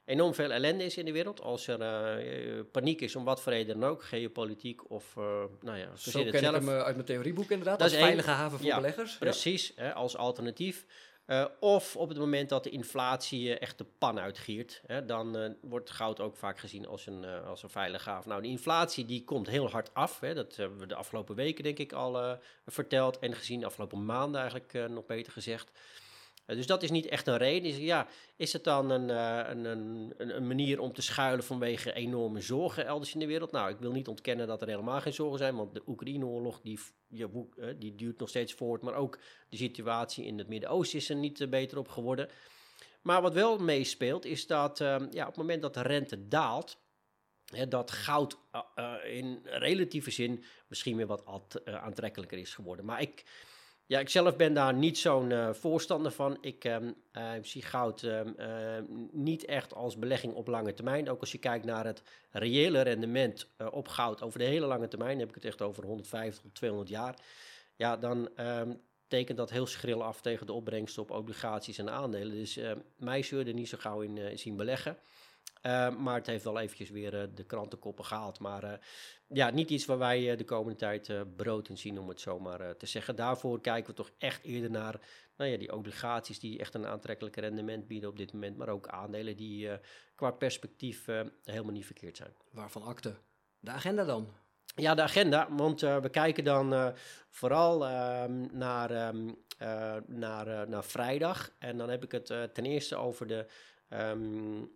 enorm 0.06 0.34
veel 0.34 0.52
ellende 0.52 0.84
is 0.84 0.98
in 0.98 1.06
de 1.06 1.12
wereld. 1.12 1.42
Als 1.42 1.68
er 1.68 1.80
uh, 2.26 2.64
paniek 2.72 3.02
is, 3.02 3.16
om 3.16 3.24
wat 3.24 3.42
voor 3.42 3.52
reden 3.52 3.80
dan 3.80 3.90
ook, 3.90 4.04
geopolitiek 4.04 4.92
of, 4.92 5.16
uh, 5.18 5.24
nou 5.62 5.78
ja, 5.78 5.96
zo 5.96 6.24
ken 6.24 6.40
zelf. 6.40 6.56
ik 6.56 6.62
hem 6.62 6.70
uit 6.70 6.96
mijn 6.96 7.08
theorieboek 7.08 7.50
inderdaad, 7.50 7.80
dat 7.80 7.88
als 7.88 7.98
is 7.98 8.04
veilige 8.04 8.30
haven 8.30 8.58
voor 8.58 8.68
ja, 8.68 8.76
beleggers. 8.76 9.18
Precies, 9.18 9.74
ja. 9.76 9.84
hè, 9.84 9.94
als 9.94 10.18
alternatief. 10.18 10.86
Uh, 11.28 11.46
of 11.60 11.96
op 11.96 12.10
het 12.10 12.18
moment 12.18 12.50
dat 12.50 12.64
de 12.64 12.70
inflatie 12.70 13.60
echt 13.60 13.78
de 13.78 13.86
pan 13.98 14.20
uitgiert, 14.20 14.82
hè, 14.86 15.06
dan 15.06 15.56
wordt 15.62 15.90
goud 15.90 16.20
ook 16.20 16.36
vaak 16.36 16.60
gezien 16.60 16.88
als 16.88 17.06
een, 17.06 17.26
als 17.26 17.64
een 17.64 17.70
veilige 17.70 18.10
haven. 18.10 18.30
Nou, 18.30 18.42
de 18.42 18.48
inflatie 18.48 19.06
die 19.06 19.24
komt 19.24 19.48
heel 19.48 19.70
hard 19.70 19.94
af. 19.94 20.20
Hè, 20.20 20.34
dat 20.34 20.56
hebben 20.56 20.80
we 20.80 20.86
de 20.86 20.96
afgelopen 20.96 21.36
weken 21.36 21.64
denk 21.64 21.78
ik 21.78 21.94
al 21.94 22.38
verteld 22.66 23.20
en 23.20 23.34
gezien, 23.34 23.60
de 23.60 23.66
afgelopen 23.66 24.06
maanden 24.06 24.42
eigenlijk 24.42 24.90
nog 24.90 25.06
beter 25.06 25.32
gezegd. 25.32 25.72
Uh, 26.48 26.56
dus 26.56 26.68
dat 26.68 26.84
is 26.84 26.92
niet 26.92 27.06
echt 27.06 27.28
een 27.28 27.38
reden. 27.38 27.70
Is, 27.70 27.78
ja, 27.78 28.08
is 28.36 28.54
het 28.54 28.64
dan 28.64 28.90
een, 28.90 29.10
uh, 29.10 29.50
een, 29.50 29.66
een, 29.66 30.36
een, 30.36 30.48
manier 30.48 30.80
om 30.80 30.94
te 30.94 31.02
schuilen 31.02 31.46
vanwege 31.46 31.94
enorme 31.94 32.42
zorgen 32.42 32.86
elders 32.86 33.14
in 33.14 33.20
de 33.20 33.26
wereld? 33.26 33.52
Nou, 33.52 33.70
ik 33.70 33.80
wil 33.80 33.92
niet 33.92 34.08
ontkennen 34.08 34.48
dat 34.48 34.62
er 34.62 34.68
helemaal 34.68 35.02
geen 35.02 35.14
zorgen 35.14 35.38
zijn, 35.38 35.56
want 35.56 35.74
de 35.74 35.84
Oekraïne-oorlog 35.88 36.62
die, 36.62 36.80
uh, 37.10 37.26
die 37.78 37.96
duurt 37.96 38.20
nog 38.20 38.30
steeds 38.30 38.54
voort. 38.54 38.82
Maar 38.82 38.94
ook 38.94 39.20
de 39.50 39.58
situatie 39.58 40.26
in 40.26 40.38
het 40.38 40.48
Midden-Oosten 40.48 41.00
is 41.00 41.10
er 41.10 41.16
niet 41.16 41.50
beter 41.50 41.78
op 41.78 41.88
geworden. 41.88 42.30
Maar 43.02 43.22
wat 43.22 43.34
wel 43.34 43.58
meespeelt 43.58 44.26
is 44.26 44.48
dat 44.48 44.82
ehm, 44.82 45.08
ja, 45.12 45.22
op 45.22 45.28
het 45.28 45.38
moment 45.38 45.62
dat 45.62 45.74
de 45.74 45.82
rente 45.82 46.28
daalt, 46.28 46.78
dat 47.70 47.92
goud 47.92 48.38
in 49.04 49.40
relatieve 49.44 50.12
zin 50.12 50.44
misschien 50.68 50.98
weer 50.98 51.08
wat 51.08 51.26
aantrekkelijker 51.66 52.38
is 52.38 52.54
geworden. 52.54 52.86
Maar 52.86 53.02
ik, 53.02 53.24
ja, 53.88 54.00
ik 54.00 54.10
zelf 54.10 54.36
ben 54.36 54.54
daar 54.54 54.74
niet 54.74 54.98
zo'n 54.98 55.30
uh, 55.30 55.54
voorstander 55.54 56.12
van. 56.12 56.38
Ik 56.42 56.66
uh, 56.66 56.78
uh, 56.82 57.32
zie 57.42 57.62
goud 57.62 58.04
ehm, 58.04 58.84
niet 59.12 59.46
echt 59.46 59.74
als 59.74 59.98
belegging 59.98 60.34
op 60.34 60.48
lange 60.48 60.74
termijn. 60.74 61.10
Ook 61.10 61.20
als 61.20 61.32
je 61.32 61.38
kijkt 61.38 61.66
naar 61.66 61.86
het 61.86 62.02
reële 62.32 62.82
rendement 62.82 63.50
op 63.72 63.88
goud 63.88 64.22
over 64.22 64.40
de 64.40 64.46
hele 64.46 64.66
lange 64.66 64.88
termijn, 64.88 65.20
heb 65.20 65.30
ik 65.30 65.36
het 65.36 65.46
echt 65.46 65.62
over 65.62 65.86
150 65.86 66.42
tot 66.42 66.56
200 66.56 66.92
jaar. 66.92 67.16
Ja, 67.76 67.98
dan 67.98 68.30
um, 68.40 68.82
tekent 69.08 69.38
dat 69.38 69.50
heel 69.50 69.68
schril 69.68 70.04
af 70.04 70.22
tegen 70.22 70.46
de 70.46 70.54
opbrengsten 70.54 71.02
op 71.02 71.12
obligaties 71.12 71.78
en 71.78 71.90
aandelen. 71.90 72.36
Dus 72.36 72.60
mij 72.98 73.22
zul 73.22 73.40
er 73.40 73.54
niet 73.54 73.70
zo 73.70 73.78
gauw 73.80 74.02
in 74.02 74.40
zien 74.40 74.56
beleggen. 74.56 74.98
Uh, 75.66 75.96
maar 75.96 76.16
het 76.16 76.26
heeft 76.26 76.44
wel 76.44 76.60
eventjes 76.60 76.90
weer 76.90 77.14
uh, 77.14 77.24
de 77.36 77.44
krantenkoppen 77.44 78.06
gehaald. 78.06 78.40
Maar 78.40 78.64
uh, 78.64 78.72
ja, 79.28 79.50
niet 79.50 79.70
iets 79.70 79.86
waar 79.86 79.98
wij 79.98 80.36
de 80.36 80.44
komende 80.44 80.78
tijd 80.78 81.36
brood 81.36 81.70
in 81.70 81.78
zien, 81.78 82.00
om 82.00 82.10
het 82.10 82.22
zo 82.22 82.40
maar 82.40 82.78
te 82.78 82.86
zeggen. 82.86 83.16
Daarvoor 83.16 83.62
kijken 83.62 83.90
we 83.90 83.96
toch 83.96 84.12
echt 84.18 84.44
eerder 84.44 84.72
naar 84.72 85.00
nou 85.38 85.50
ja, 85.52 85.58
die 85.58 85.74
obligaties 85.74 86.40
die 86.40 86.60
echt 86.60 86.74
een 86.74 86.86
aantrekkelijk 86.86 87.36
rendement 87.36 87.88
bieden 87.88 88.10
op 88.10 88.18
dit 88.18 88.34
moment. 88.34 88.58
Maar 88.58 88.70
ook 88.70 88.88
aandelen 88.88 89.36
die 89.38 89.70
qua 90.16 90.32
perspectief 90.32 91.06
helemaal 91.44 91.72
niet 91.72 91.86
verkeerd 91.86 92.18
zijn. 92.18 92.34
Waarvan 92.52 92.84
akte? 92.84 93.16
De 93.60 93.72
agenda 93.72 94.04
dan? 94.04 94.28
Ja, 94.76 94.96
de 94.96 95.02
agenda. 95.02 95.48
Want 95.50 95.82
we 95.82 96.10
kijken 96.12 96.44
dan 96.44 96.94
vooral 97.30 97.88
ehm, 97.88 98.58
naar, 98.58 99.08
um, 99.08 99.36
naar, 100.06 100.70
naar 100.70 100.84
vrijdag. 100.84 101.52
En 101.60 101.78
dan 101.78 101.90
heb 101.90 102.04
ik 102.04 102.12
het 102.12 102.26
ten 102.26 102.66
eerste 102.66 102.96
over 102.96 103.28
de... 103.28 103.46
Um, 103.90 104.74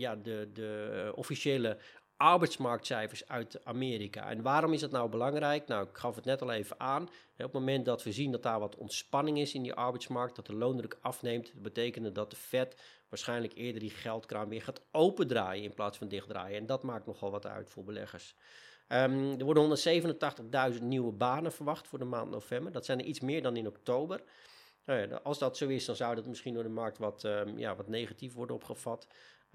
ja, 0.00 0.16
de, 0.16 0.50
de 0.52 1.12
officiële 1.14 1.78
arbeidsmarktcijfers 2.16 3.28
uit 3.28 3.64
Amerika. 3.64 4.30
En 4.30 4.42
waarom 4.42 4.72
is 4.72 4.80
dat 4.80 4.90
nou 4.90 5.10
belangrijk? 5.10 5.66
Nou, 5.66 5.88
ik 5.88 5.96
gaf 5.96 6.14
het 6.14 6.24
net 6.24 6.42
al 6.42 6.52
even 6.52 6.80
aan. 6.80 7.02
Op 7.02 7.10
het 7.36 7.52
moment 7.52 7.84
dat 7.84 8.02
we 8.02 8.12
zien 8.12 8.32
dat 8.32 8.42
daar 8.42 8.60
wat 8.60 8.76
ontspanning 8.76 9.38
is 9.38 9.54
in 9.54 9.62
die 9.62 9.74
arbeidsmarkt, 9.74 10.36
dat 10.36 10.46
de 10.46 10.54
loondruk 10.54 10.98
afneemt, 11.00 11.52
betekent 11.62 12.14
dat 12.14 12.30
de 12.30 12.36
Fed 12.36 12.76
waarschijnlijk 13.08 13.52
eerder 13.54 13.80
die 13.80 13.90
geldkraan 13.90 14.48
weer 14.48 14.62
gaat 14.62 14.82
opendraaien 14.90 15.64
in 15.64 15.74
plaats 15.74 15.98
van 15.98 16.08
dichtdraaien. 16.08 16.58
En 16.58 16.66
dat 16.66 16.82
maakt 16.82 17.06
nogal 17.06 17.30
wat 17.30 17.46
uit 17.46 17.70
voor 17.70 17.84
beleggers. 17.84 18.34
Um, 18.88 19.38
er 19.38 19.44
worden 19.44 19.78
187.000 20.72 20.82
nieuwe 20.82 21.12
banen 21.12 21.52
verwacht 21.52 21.88
voor 21.88 21.98
de 21.98 22.04
maand 22.04 22.30
november. 22.30 22.72
Dat 22.72 22.84
zijn 22.84 22.98
er 22.98 23.04
iets 23.04 23.20
meer 23.20 23.42
dan 23.42 23.56
in 23.56 23.66
oktober. 23.66 24.22
Nou 24.84 25.08
ja, 25.08 25.20
als 25.22 25.38
dat 25.38 25.56
zo 25.56 25.68
is, 25.68 25.84
dan 25.84 25.96
zou 25.96 26.14
dat 26.14 26.26
misschien 26.26 26.54
door 26.54 26.62
de 26.62 26.68
markt 26.68 26.98
wat, 26.98 27.24
um, 27.24 27.58
ja, 27.58 27.76
wat 27.76 27.88
negatief 27.88 28.34
worden 28.34 28.56
opgevat. 28.56 29.06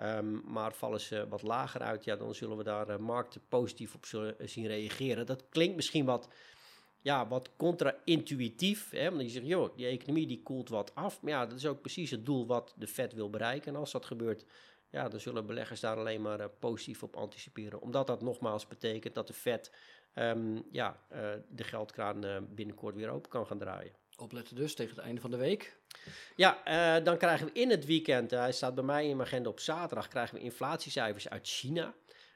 Um, 0.02 0.42
maar 0.46 0.74
vallen 0.74 1.02
ze 1.02 1.28
wat 1.28 1.42
lager 1.42 1.82
uit, 1.82 2.04
ja, 2.04 2.16
dan 2.16 2.36
zullen 2.36 2.58
we 2.58 2.64
daar 2.64 2.90
uh, 2.90 2.98
markten 2.98 3.42
positief 3.50 3.96
op 3.96 4.06
zullen 4.06 4.40
eh, 4.40 4.48
zien 4.48 4.68
reageren. 4.68 5.26
Dat 5.26 5.50
klinkt 5.50 5.76
misschien 5.76 6.06
wat, 6.06 6.30
ja, 7.02 7.28
wat 7.28 7.50
contra-intuïtief, 7.58 8.94
omdat 8.94 9.26
je 9.26 9.30
zegt, 9.30 9.46
joh, 9.46 9.76
die 9.76 9.86
economie 9.86 10.28
die 10.28 10.44
koelt 10.44 10.70
wat 10.70 10.96
af. 10.96 11.22
Maar 11.22 11.32
ja, 11.32 11.46
dat 11.46 11.58
is 11.58 11.66
ook 11.66 11.82
precies 11.82 12.12
het 12.12 12.26
doel 12.26 12.48
wat 12.48 12.74
de 12.78 12.88
Fed 12.88 13.14
wil 13.14 13.30
bereiken. 13.30 13.74
En 13.74 13.80
als 13.80 13.92
dat 13.92 14.06
gebeurt, 14.06 14.46
ja, 14.90 15.10
dan 15.10 15.20
zullen 15.20 15.46
beleggers 15.46 15.80
daar 15.80 15.98
alleen 15.98 16.22
maar 16.22 16.40
uh, 16.40 16.46
positief 16.60 17.04
op 17.04 17.16
anticiperen. 17.16 17.82
Omdat 17.82 18.08
dat 18.08 18.22
nogmaals 18.22 18.68
betekent 18.68 19.16
dat 19.16 19.28
de 19.28 19.34
Fed 19.34 19.72
um, 20.16 20.64
ja, 20.72 21.00
de 21.50 21.64
geldkraan 21.64 22.48
binnenkort 22.56 22.96
weer 22.96 23.10
open 23.10 23.30
kan 23.30 23.48
gaan 23.48 23.58
draaien. 23.58 23.94
Opletten 24.18 24.56
dus 24.56 24.76
tegen 24.76 24.96
het 24.96 25.06
einde 25.06 25.22
van 25.22 25.32
de 25.32 25.38
week. 25.38 25.78
Ja, 26.36 26.58
uh, 26.98 27.06
dan 27.06 27.18
krijgen 27.18 27.46
we 27.46 27.52
in 27.54 27.70
het 27.70 27.86
weekend, 27.86 28.32
hij 28.32 28.52
staat 28.52 28.76
bij 28.76 28.84
mij 28.84 29.08
in 29.08 29.16
mijn 29.16 29.28
agenda 29.28 29.50
op 29.50 29.60
zaterdag, 29.60 30.08
krijgen 30.08 30.36
we 30.36 30.42
inflatiecijfers 30.42 31.30
uit 31.30 31.48
China. 31.48 31.94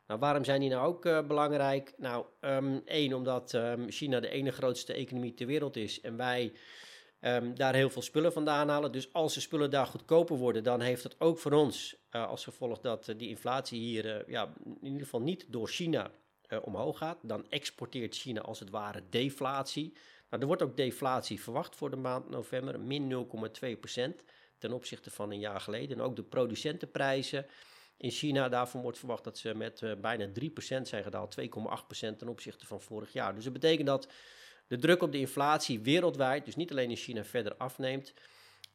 Nou, 0.08 0.20
waarom 0.20 0.44
zijn 0.44 0.60
die 0.60 0.70
nou 0.70 0.88
ook 0.88 1.06
uh, 1.06 1.22
belangrijk? 1.22 1.94
Nou, 1.98 2.26
um, 2.42 2.82
één, 2.86 3.14
omdat 3.14 3.54
um, 3.54 3.92
China 3.92 4.20
de 4.20 4.30
ene 4.30 4.52
grootste 4.52 4.94
economie 4.94 5.34
ter 5.34 5.48
wereld 5.48 5.76
is 5.76 6.02
en 6.02 6.18
wij 6.18 6.54
um, 7.22 7.56
daar 7.56 7.74
heel 7.74 7.90
veel 7.90 8.02
spullen 8.02 8.34
vandaan 8.34 8.70
halen. 8.70 8.92
Dus 8.92 9.14
als 9.14 9.34
de 9.34 9.40
spullen 9.40 9.70
daar 9.70 9.86
goedkoper 9.86 10.38
worden, 10.38 10.64
dan 10.64 10.82
heeft 10.82 11.04
dat 11.04 11.16
ook 11.20 11.40
voor 11.40 11.52
ons 11.52 11.96
als 12.12 12.44
gevolg 12.44 12.80
dat 12.80 13.14
die 13.18 13.30
inflatie 13.30 13.80
hier 13.80 14.30
ja, 14.30 14.54
in 14.66 14.86
ieder 14.86 15.02
geval 15.02 15.22
niet 15.22 15.46
door 15.48 15.68
China 15.68 16.12
omhoog 16.64 16.98
gaat. 16.98 17.18
Dan 17.22 17.46
exporteert 17.50 18.16
China 18.16 18.42
als 18.42 18.60
het 18.60 18.70
ware 18.70 19.02
deflatie. 19.10 19.94
Nou, 20.30 20.42
er 20.42 20.48
wordt 20.48 20.62
ook 20.62 20.78
deflatie 20.78 21.42
verwacht 21.42 21.76
voor 21.76 21.90
de 21.90 21.96
maand 21.96 22.30
november, 22.30 22.80
min 22.80 23.28
0,2% 24.18 24.24
ten 24.58 24.72
opzichte 24.72 25.12
van 25.12 25.32
een 25.32 25.40
jaar 25.40 25.62
geleden. 25.62 25.98
En 25.98 26.04
ook 26.04 26.16
de 26.16 26.24
producentenprijzen 26.24 27.46
in 27.98 28.12
China. 28.12 28.50
Daarvan 28.50 28.82
wordt 28.82 28.98
verwacht 28.98 29.24
dat 29.24 29.38
ze 29.38 29.56
met 29.56 29.82
uh, 29.82 29.92
bijna 30.02 30.28
3% 30.28 30.32
zijn 30.82 31.04
gedaald, 31.04 31.36
2,8% 31.42 31.48
ten 32.18 32.28
opzichte 32.28 32.66
van 32.66 32.82
vorig 32.82 33.14
jaar. 33.14 33.36
Dus 33.36 33.44
dat 33.44 33.54
betekent 33.54 33.88
dat 33.88 34.08
de 34.68 34.78
druk 34.78 35.02
op 35.02 35.12
de 35.12 35.20
inflatie 35.20 35.80
wereldwijd, 35.80 36.46
dus 36.46 36.56
niet 36.56 36.72
alleen 36.72 36.90
in 36.90 36.96
China, 36.96 37.24
verder 37.24 37.56
afneemt. 37.56 38.14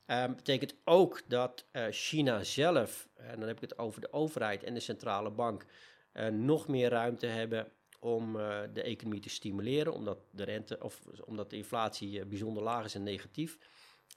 Um, 0.06 0.37
betekent 0.37 0.75
ook 0.84 1.23
dat 1.28 1.66
uh, 1.73 1.87
China 1.90 2.42
zelf, 2.42 3.08
en 3.14 3.38
dan 3.38 3.49
heb 3.49 3.56
ik 3.56 3.62
het 3.68 3.78
over 3.78 4.00
de 4.00 4.12
overheid 4.12 4.62
en 4.62 4.75
de 4.75 4.80
centrale 4.80 5.30
bank, 5.30 5.64
uh, 6.12 6.26
nog 6.26 6.68
meer 6.68 6.90
ruimte 6.90 7.26
hebben 7.26 7.73
om 8.04 8.37
uh, 8.37 8.61
de 8.73 8.82
economie 8.82 9.20
te 9.20 9.28
stimuleren, 9.28 9.92
omdat 9.92 10.18
de 10.30 10.44
rente 10.44 10.78
of 10.80 11.00
omdat 11.25 11.50
de 11.50 11.56
inflatie 11.56 12.26
bijzonder 12.26 12.62
laag 12.62 12.84
is 12.84 12.94
en 12.94 13.02
negatief. 13.02 13.58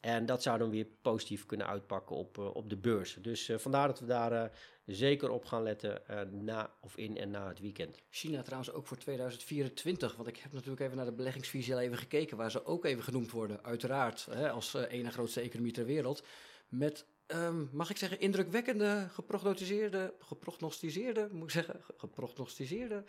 En 0.01 0.25
dat 0.25 0.43
zou 0.43 0.57
dan 0.57 0.69
weer 0.69 0.87
positief 1.01 1.45
kunnen 1.45 1.67
uitpakken 1.67 2.15
op, 2.15 2.37
uh, 2.37 2.55
op 2.55 2.69
de 2.69 2.77
beurs. 2.77 3.17
Dus 3.21 3.51
vandaar 3.55 3.87
dat 3.87 3.99
we 3.99 4.05
daar 4.05 4.51
zeker 4.85 5.29
op 5.29 5.45
gaan 5.45 5.63
letten 5.63 6.01
na 6.43 6.73
of 6.81 6.97
in 6.97 7.17
en 7.17 7.31
na 7.31 7.47
het 7.47 7.59
weekend. 7.59 7.97
China 8.09 8.41
trouwens 8.41 8.71
ook 8.71 8.87
voor 8.87 8.97
2024. 8.97 10.15
Want 10.15 10.27
ik 10.27 10.37
heb 10.37 10.53
natuurlijk 10.53 10.81
even 10.81 10.97
naar 10.97 11.05
de 11.05 11.11
beleggingsvisie 11.11 11.73
al 11.73 11.79
even 11.79 11.97
gekeken, 11.97 12.37
waar 12.37 12.51
ze 12.51 12.65
ook 12.65 12.85
even 12.85 13.03
genoemd 13.03 13.31
worden. 13.31 13.63
Uiteraard, 13.63 14.27
hè, 14.29 14.49
als 14.49 14.73
ene 14.73 15.11
grootste 15.11 15.41
economie 15.41 15.73
ter 15.73 15.85
wereld. 15.85 16.23
Met, 16.67 17.05
um, 17.27 17.69
mag 17.71 17.89
ik 17.89 17.97
zeggen, 17.97 18.19
indrukwekkende, 18.19 19.07
geprognosticeerde, 19.11 20.13
geprognosticeerde, 20.19 21.27
moet 21.31 21.43
ik 21.43 21.49
zeggen, 21.49 21.81
geprognosticeerde 21.97 23.03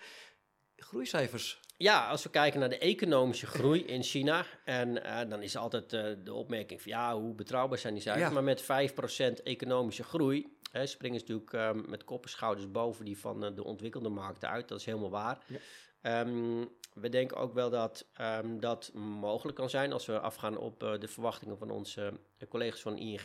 groeicijfers. 0.83 1.61
Ja, 1.77 2.09
als 2.09 2.23
we 2.23 2.31
kijken 2.31 2.61
naar 2.61 2.69
de 2.69 2.79
economische 2.79 3.47
groei 3.47 3.85
in 3.85 4.03
China, 4.03 4.47
en 4.65 4.97
uh, 4.97 5.21
dan 5.29 5.43
is 5.43 5.57
altijd 5.57 5.93
uh, 5.93 6.07
de 6.25 6.35
opmerking 6.35 6.83
van 6.83 6.93
ja, 6.93 7.15
hoe 7.15 7.35
betrouwbaar 7.35 7.79
zijn 7.79 7.95
die 7.95 8.03
cijfers? 8.03 8.27
Ja. 8.29 8.35
Maar 8.35 8.45
met 8.45 8.63
5% 8.63 9.43
economische 9.43 10.03
groei 10.03 10.57
hè, 10.71 10.87
springen 10.87 11.21
ze 11.21 11.25
natuurlijk 11.27 11.77
uh, 11.77 11.89
met 11.89 12.05
kop 12.05 12.25
en 12.25 12.31
schouders 12.31 12.71
boven 12.71 13.05
die 13.05 13.19
van 13.19 13.55
de 13.55 13.65
ontwikkelde 13.65 14.09
markten 14.09 14.49
uit. 14.49 14.69
Dat 14.69 14.79
is 14.79 14.85
helemaal 14.85 15.11
waar. 15.11 15.39
Ja. 15.47 16.21
Um, 16.21 16.69
we 16.95 17.09
denken 17.09 17.37
ook 17.37 17.55
wel 17.55 17.71
dat 17.71 18.07
um, 18.21 18.61
dat 18.61 18.91
mogelijk 18.95 19.57
kan 19.57 19.71
zijn 19.71 19.93
als 19.93 20.07
we 20.07 20.21
afgaan 20.21 20.57
op 20.57 20.81
de 20.81 21.09
verwachtingen 21.09 21.59
van 21.59 21.71
onze 21.71 22.13
collega's 22.49 22.81
van 22.81 22.99
ING 22.99 23.25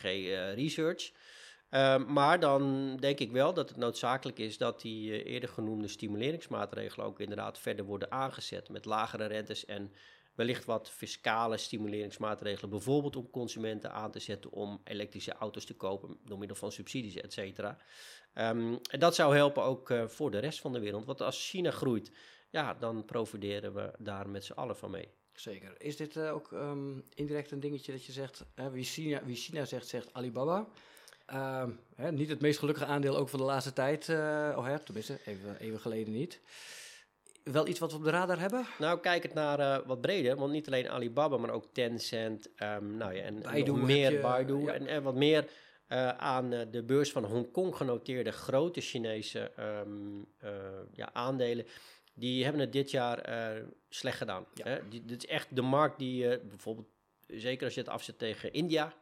Research. 0.54 1.12
Uh, 1.74 2.06
maar 2.06 2.40
dan 2.40 2.96
denk 2.96 3.18
ik 3.18 3.32
wel 3.32 3.54
dat 3.54 3.68
het 3.68 3.78
noodzakelijk 3.78 4.38
is 4.38 4.58
dat 4.58 4.80
die 4.80 5.10
uh, 5.10 5.32
eerder 5.32 5.48
genoemde 5.48 5.88
stimuleringsmaatregelen 5.88 7.06
ook 7.06 7.20
inderdaad 7.20 7.58
verder 7.58 7.84
worden 7.84 8.12
aangezet 8.12 8.68
met 8.68 8.84
lagere 8.84 9.26
rentes 9.26 9.64
en 9.64 9.92
wellicht 10.34 10.64
wat 10.64 10.90
fiscale 10.90 11.56
stimuleringsmaatregelen, 11.56 12.70
bijvoorbeeld 12.70 13.16
om 13.16 13.30
consumenten 13.30 13.92
aan 13.92 14.10
te 14.10 14.18
zetten 14.18 14.50
om 14.50 14.80
elektrische 14.84 15.32
auto's 15.32 15.64
te 15.64 15.74
kopen 15.74 16.16
door 16.24 16.38
middel 16.38 16.56
van 16.56 16.72
subsidies, 16.72 17.16
et 17.16 17.32
cetera. 17.32 17.78
Um, 18.34 18.78
en 18.90 18.98
dat 18.98 19.14
zou 19.14 19.36
helpen 19.36 19.62
ook 19.62 19.90
uh, 19.90 20.06
voor 20.06 20.30
de 20.30 20.38
rest 20.38 20.60
van 20.60 20.72
de 20.72 20.80
wereld, 20.80 21.04
want 21.04 21.20
als 21.20 21.48
China 21.48 21.70
groeit, 21.70 22.10
ja, 22.50 22.74
dan 22.74 23.04
profiteren 23.04 23.74
we 23.74 23.90
daar 23.98 24.28
met 24.28 24.44
z'n 24.44 24.52
allen 24.52 24.76
van 24.76 24.90
mee. 24.90 25.08
Zeker. 25.32 25.74
Is 25.78 25.96
dit 25.96 26.18
ook 26.18 26.50
um, 26.50 27.04
indirect 27.14 27.50
een 27.50 27.60
dingetje 27.60 27.92
dat 27.92 28.04
je 28.04 28.12
zegt, 28.12 28.44
wie, 28.72 28.84
China, 28.84 29.24
wie 29.24 29.36
China 29.36 29.64
zegt, 29.64 29.86
zegt 29.86 30.12
Alibaba? 30.12 30.68
Uh, 31.32 31.64
hè, 31.94 32.12
niet 32.12 32.28
het 32.28 32.40
meest 32.40 32.58
gelukkige 32.58 32.86
aandeel 32.86 33.16
ook 33.16 33.28
van 33.28 33.38
de 33.38 33.44
laatste 33.44 33.72
tijd. 33.72 34.08
Uh, 34.08 34.16
oh, 34.56 34.66
hè, 34.66 34.78
tenminste, 34.78 35.18
even, 35.24 35.56
even 35.58 35.80
geleden 35.80 36.12
niet. 36.12 36.40
Wel 37.42 37.68
iets 37.68 37.78
wat 37.78 37.90
we 37.90 37.96
op 37.96 38.04
de 38.04 38.10
radar 38.10 38.38
hebben? 38.38 38.66
Nou, 38.78 39.00
kijk 39.00 39.22
het 39.22 39.34
naar 39.34 39.60
uh, 39.60 39.86
wat 39.86 40.00
breder. 40.00 40.36
Want 40.36 40.52
niet 40.52 40.66
alleen 40.66 40.90
Alibaba, 40.90 41.36
maar 41.36 41.50
ook 41.50 41.66
Tencent. 41.72 42.48
Um, 42.62 42.96
nou 42.96 43.14
ja, 43.14 43.22
en 43.22 43.42
Baidu 43.42 43.70
nog 43.70 43.82
meer 43.82 44.12
je, 44.12 44.20
Baidu. 44.20 44.58
ja. 44.58 44.72
En, 44.72 44.86
en 44.86 45.02
wat 45.02 45.14
meer 45.14 45.48
uh, 45.88 46.08
aan 46.08 46.50
de 46.50 46.82
beurs 46.86 47.12
van 47.12 47.24
Hongkong 47.24 47.76
genoteerde 47.76 48.32
grote 48.32 48.80
Chinese 48.80 49.52
um, 49.58 50.26
ja, 50.92 51.10
aandelen. 51.12 51.66
Die 52.14 52.42
hebben 52.42 52.60
het 52.60 52.72
dit 52.72 52.90
jaar 52.90 53.28
slecht 53.88 54.16
gedaan. 54.16 54.46
Ja. 54.54 54.64
Hè? 54.64 54.88
Die, 54.88 55.04
dit 55.04 55.24
is 55.24 55.30
echt 55.30 55.56
de 55.56 55.62
markt 55.62 55.98
die 55.98 56.38
bijvoorbeeld, 56.38 56.88
zeker 57.26 57.64
als 57.64 57.74
je 57.74 57.80
het 57.80 57.88
afzet 57.88 58.18
tegen 58.18 58.52
India 58.52 58.94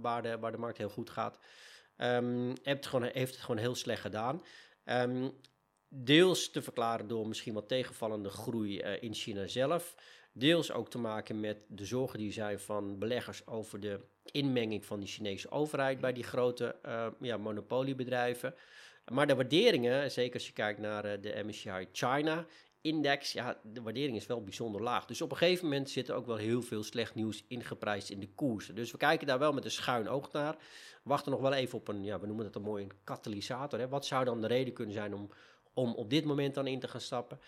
waar, 0.00 0.22
de, 0.22 0.38
waar 0.38 0.52
de 0.52 0.58
markt 0.58 0.78
heel 0.78 0.88
goed 0.88 1.10
gaat, 1.10 1.38
um, 1.96 2.46
heeft, 2.46 2.64
het 2.64 2.86
gewoon, 2.86 3.10
heeft 3.12 3.34
het 3.34 3.40
gewoon 3.42 3.60
heel 3.60 3.74
slecht 3.74 4.00
gedaan. 4.00 4.42
Um, 4.84 5.32
deels 5.88 6.50
te 6.50 6.62
verklaren 6.62 7.08
door 7.08 7.28
misschien 7.28 7.54
wat 7.54 7.68
tegenvallende 7.68 8.28
groei 8.28 8.82
uh, 8.82 9.02
in 9.02 9.14
China 9.14 9.46
zelf. 9.46 9.94
Deels 10.32 10.72
ook 10.72 10.90
te 10.90 10.98
maken 10.98 11.40
met 11.40 11.56
de 11.68 11.84
zorgen 11.84 12.18
die 12.18 12.32
zijn 12.32 12.60
van 12.60 12.98
beleggers 12.98 13.46
over 13.46 13.80
de 13.80 14.00
inmenging 14.22 14.84
van 14.84 15.00
die 15.00 15.08
Chinese 15.08 15.50
overheid 15.50 16.00
bij 16.00 16.12
die 16.12 16.24
grote 16.24 16.76
uh, 16.86 17.06
ja, 17.20 17.36
monopoliebedrijven. 17.36 18.54
Maar 19.12 19.26
de 19.26 19.34
waarderingen, 19.34 20.10
zeker 20.10 20.34
als 20.34 20.46
je 20.46 20.52
kijkt 20.52 20.80
naar 20.80 21.04
uh, 21.04 21.12
de 21.20 21.42
MSCI 21.44 21.88
China, 21.92 22.46
index, 22.80 23.32
ja, 23.32 23.60
de 23.62 23.82
waardering 23.82 24.16
is 24.16 24.26
wel 24.26 24.42
bijzonder 24.42 24.82
laag. 24.82 25.06
Dus 25.06 25.22
op 25.22 25.30
een 25.30 25.36
gegeven 25.36 25.64
moment 25.64 25.90
zit 25.90 26.08
er 26.08 26.14
ook 26.14 26.26
wel 26.26 26.36
heel 26.36 26.62
veel 26.62 26.82
slecht 26.82 27.14
nieuws 27.14 27.44
ingeprijsd 27.48 28.10
in 28.10 28.20
de 28.20 28.28
koersen. 28.28 28.74
Dus 28.74 28.90
we 28.90 28.98
kijken 28.98 29.26
daar 29.26 29.38
wel 29.38 29.52
met 29.52 29.64
een 29.64 29.70
schuin 29.70 30.08
oog 30.08 30.32
naar. 30.32 30.56
Wachten 31.02 31.32
nog 31.32 31.40
wel 31.40 31.52
even 31.52 31.78
op 31.78 31.88
een, 31.88 32.04
ja, 32.04 32.20
we 32.20 32.26
noemen 32.26 32.44
het 32.44 32.54
een 32.54 32.62
mooi 32.62 32.84
een 32.84 32.92
katalysator. 33.04 33.78
Hè. 33.78 33.88
Wat 33.88 34.06
zou 34.06 34.24
dan 34.24 34.40
de 34.40 34.46
reden 34.46 34.74
kunnen 34.74 34.94
zijn 34.94 35.14
om, 35.14 35.30
om 35.72 35.94
op 35.94 36.10
dit 36.10 36.24
moment 36.24 36.54
dan 36.54 36.66
in 36.66 36.80
te 36.80 36.88
gaan 36.88 37.00
stappen? 37.00 37.40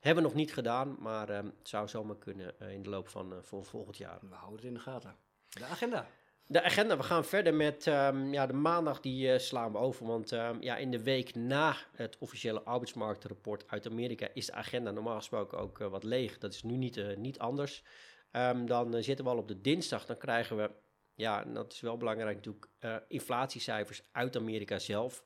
Hebben 0.00 0.22
we 0.22 0.28
nog 0.28 0.38
niet 0.38 0.52
gedaan, 0.52 0.96
maar 0.98 1.30
um, 1.30 1.46
het 1.58 1.68
zou 1.68 1.88
zomaar 1.88 2.16
kunnen 2.16 2.54
uh, 2.62 2.72
in 2.72 2.82
de 2.82 2.88
loop 2.88 3.08
van 3.08 3.32
uh, 3.32 3.38
volgend 3.42 3.96
jaar. 3.96 4.18
We 4.20 4.34
houden 4.34 4.56
het 4.56 4.66
in 4.66 4.74
de 4.74 4.80
gaten. 4.80 5.16
De 5.48 5.64
agenda. 5.64 6.08
De 6.50 6.62
agenda, 6.62 6.96
we 6.96 7.02
gaan 7.02 7.24
verder 7.24 7.54
met 7.54 7.86
um, 7.86 8.32
ja, 8.32 8.46
de 8.46 8.52
maandag, 8.52 9.00
die 9.00 9.32
uh, 9.32 9.38
slaan 9.38 9.72
we 9.72 9.78
over. 9.78 10.06
Want 10.06 10.32
um, 10.32 10.62
ja, 10.62 10.76
in 10.76 10.90
de 10.90 11.02
week 11.02 11.34
na 11.34 11.76
het 11.92 12.16
officiële 12.18 12.62
arbeidsmarktrapport 12.62 13.64
uit 13.66 13.86
Amerika 13.86 14.28
is 14.34 14.46
de 14.46 14.52
agenda 14.52 14.90
normaal 14.90 15.16
gesproken 15.16 15.58
ook 15.58 15.80
uh, 15.80 15.88
wat 15.88 16.04
leeg. 16.04 16.38
Dat 16.38 16.52
is 16.52 16.62
nu 16.62 16.76
niet, 16.76 16.96
uh, 16.96 17.16
niet 17.16 17.38
anders. 17.38 17.82
Um, 18.32 18.66
dan 18.66 19.02
zitten 19.02 19.24
we 19.24 19.30
al 19.30 19.38
op 19.38 19.48
de 19.48 19.60
dinsdag, 19.60 20.06
dan 20.06 20.16
krijgen 20.16 20.56
we, 20.56 20.70
ja, 21.14 21.44
dat 21.44 21.72
is 21.72 21.80
wel 21.80 21.96
belangrijk 21.96 22.36
natuurlijk, 22.36 22.68
inflatiecijfers 23.08 24.02
uit 24.12 24.36
Amerika 24.36 24.78
zelf. 24.78 25.24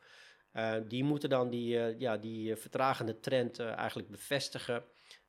die 0.89 1.05
moeten 1.05 1.29
dan 1.29 1.51
die, 1.51 1.99
ja, 1.99 2.17
die 2.17 2.57
vertragende 2.57 3.21
trend 3.21 3.59
eigenlijk 3.59 4.11
bevestigen. 4.11 4.85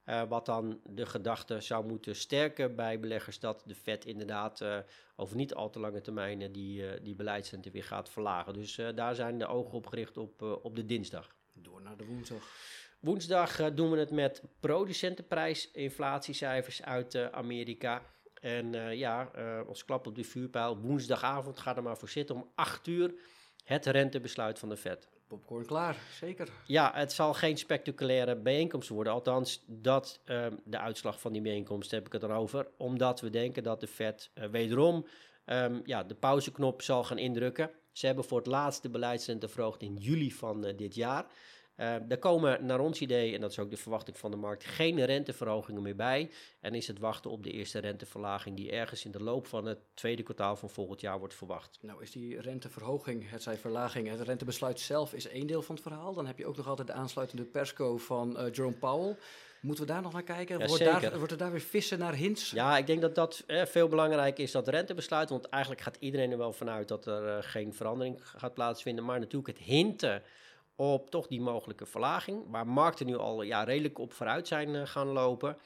Uh, 0.06 0.24
wat 0.24 0.46
dan 0.46 0.80
de 0.84 1.06
gedachte 1.06 1.62
zou 1.62 1.86
moeten 1.86 2.16
sterken 2.16 2.76
bij 2.76 3.00
beleggers 3.00 3.40
dat 3.40 3.64
de 3.66 3.76
Fed 3.76 4.06
inderdaad 4.06 4.62
uh, 4.62 4.78
over 5.16 5.36
niet 5.36 5.54
al 5.54 5.70
te 5.70 5.80
lange 5.80 6.02
termijn 6.02 6.52
die, 6.52 6.82
uh, 6.82 6.92
die 7.02 7.16
beleidsrente 7.16 7.72
weer 7.72 7.84
gaat 7.84 8.10
verlagen. 8.10 8.54
Dus 8.54 8.80
daar 8.96 9.16
zijn 9.16 9.38
de 9.38 9.48
ogen 9.48 9.74
op 9.74 9.88
gericht 9.88 10.18
op, 10.18 10.42
op 10.42 10.76
de 10.76 10.86
dinsdag. 10.86 11.36
Door 11.54 11.82
naar 11.82 11.98
de 11.98 12.06
woensdag. 12.06 12.44
Woensdag 13.00 13.74
doen 13.74 13.92
we 13.92 13.98
het 13.98 14.12
met 14.12 14.44
producentenprijs-inflatiecijfers 14.60 16.84
uit 16.84 17.32
Amerika. 17.32 18.02
En 18.34 18.98
ja, 18.98 19.24
als 19.68 19.86
klap 19.86 20.08
op 20.08 20.16
de 20.16 20.24
vuurpijl, 20.24 20.78
woensdagavond 20.78 21.60
ga 21.60 21.76
er 21.76 21.84
maar 21.84 21.98
voor 21.98 22.10
zitten 22.10 22.36
om 22.36 22.52
8 22.56 22.88
uur 22.88 23.14
het 23.64 23.86
rentebesluit 23.86 24.60
van 24.60 24.70
de 24.70 24.78
Fed 24.78 25.10
popcorn 25.34 25.66
klaar, 25.66 25.98
zeker. 26.20 26.50
Ja, 26.66 26.92
het 26.94 27.13
zal 27.13 27.34
geen 27.34 27.58
spectaculaire 27.58 28.36
bijeenkomst 28.36 28.90
worden. 28.90 29.13
Althans, 29.13 29.63
dat 29.68 30.20
um, 30.25 30.60
de 30.63 30.78
uitslag 30.80 31.20
van 31.20 31.34
die 31.34 31.42
bijeenkomst 31.42 31.92
heb 31.92 32.06
ik 32.06 32.12
het 32.12 32.22
dan 32.22 32.32
over. 32.32 32.68
Omdat 32.78 33.22
we 33.22 33.30
denken 33.30 33.63
dat 33.63 33.80
de 33.80 33.88
Fed 33.88 34.30
uh, 34.36 34.46
wederom 34.46 35.06
um, 35.46 35.82
ja, 35.86 36.04
de 36.04 36.16
pauzeknop 36.16 36.82
zal 36.82 37.04
gaan 37.04 37.18
indrukken. 37.18 37.70
Ze 37.92 38.06
hebben 38.06 38.24
voor 38.24 38.38
het 38.38 38.48
laatst 38.48 38.82
de 38.82 38.90
beleidsrente 38.90 39.48
verhoogd 39.48 39.82
in 39.82 39.96
juli 39.96 40.32
van 40.32 40.66
uh, 40.66 40.78
dit 40.78 40.96
jaar. 40.96 41.25
Uh, 41.77 42.12
er 42.12 42.18
komen 42.18 42.65
naar 42.65 42.80
ons 42.80 43.01
idee, 43.01 43.34
en 43.34 43.42
dat 43.42 43.51
is 43.51 43.60
ook 43.60 43.70
de 43.70 43.77
verwachting 43.77 44.18
van 44.18 44.32
de 44.32 44.38
markt, 44.38 44.65
geen 44.65 45.06
renteverhogingen 45.06 45.82
meer 45.82 45.96
bij. 45.96 46.32
En 46.60 46.74
is 46.74 46.88
het 46.88 47.00
wachten 47.00 47.32
op 47.32 47.44
de 47.44 47.51
eerste 47.51 47.80
renteverlaging 47.80 48.56
die 48.56 48.72
ergens 48.72 49.06
in 49.06 49.12
de 49.12 49.24
loop 49.24 49.48
van 49.48 49.65
het 49.65 49.80
tweede 49.94 50.24
kwartaal 50.24 50.56
van 50.56 50.70
volgend 50.70 51.01
jaar 51.01 51.20
wordt 51.20 51.34
verwacht. 51.34 51.77
Nou 51.82 52.01
is 52.01 52.12
die 52.12 52.42
renteverhoging, 52.42 53.30
het 53.30 53.44
zij 53.44 53.58
verlaging, 53.58 54.10
het 54.10 54.22
rentebesluit 54.22 54.80
zelf 54.80 55.13
is 55.13 55.27
één 55.27 55.48
deel 55.48 55.62
van 55.62 55.75
het 55.75 55.84
verhaal. 55.84 56.13
Dan 56.13 56.25
heb 56.25 56.38
je 56.38 56.46
ook 56.46 56.58
nog 56.58 56.68
altijd 56.68 56.88
de 56.88 56.94
aansluitende 56.94 57.44
persco 57.44 57.98
van 57.98 58.39
uh, 58.39 58.51
Jerome 58.51 58.75
Powell. 58.75 59.18
Moeten 59.62 59.86
we 59.86 59.92
daar 59.92 60.01
nog 60.01 60.13
naar 60.13 60.24
kijken? 60.24 60.60
Ja, 60.60 60.68
wordt, 60.68 60.84
daar, 60.84 61.18
wordt 61.18 61.32
er 61.32 61.38
daar 61.38 61.51
weer 61.51 61.62
vissen 61.62 62.00
naar 62.00 62.13
hints? 62.13 62.51
Ja, 62.51 62.77
ik 62.77 62.88
denk 62.88 63.01
dat 63.01 63.15
dat 63.15 63.44
eh, 63.48 63.65
veel 63.65 63.88
belangrijker 63.88 64.44
is, 64.44 64.51
dat 64.51 64.68
rentebesluit. 64.68 65.30
Want 65.30 65.50
eigenlijk 65.50 65.84
gaat 65.84 65.98
iedereen 66.00 66.32
er 66.32 66.38
wel 66.38 66.53
vanuit 66.53 66.88
dat 66.88 67.06
er 67.06 67.24
uh, 67.27 67.38
geen 67.39 67.74
verandering 67.74 68.20
gaat 68.24 68.53
plaatsvinden. 68.53 69.06
Maar 69.06 69.20
natuurlijk 69.20 69.58
het 69.58 69.68
hinten 69.68 70.24
op 70.75 71.10
toch 71.10 71.27
die 71.27 71.42
mogelijke 71.42 71.86
verlaging, 71.86 72.44
waar 72.50 72.68
markten 72.68 73.06
nu 73.06 73.18
al 73.18 73.42
ja, 73.42 73.63
redelijk 73.63 74.00
op 74.00 74.13
vooruit 74.13 74.48
zijn 74.48 74.70
uh, 74.70 74.86
gaan 74.86 75.08
lopen, 75.08 75.58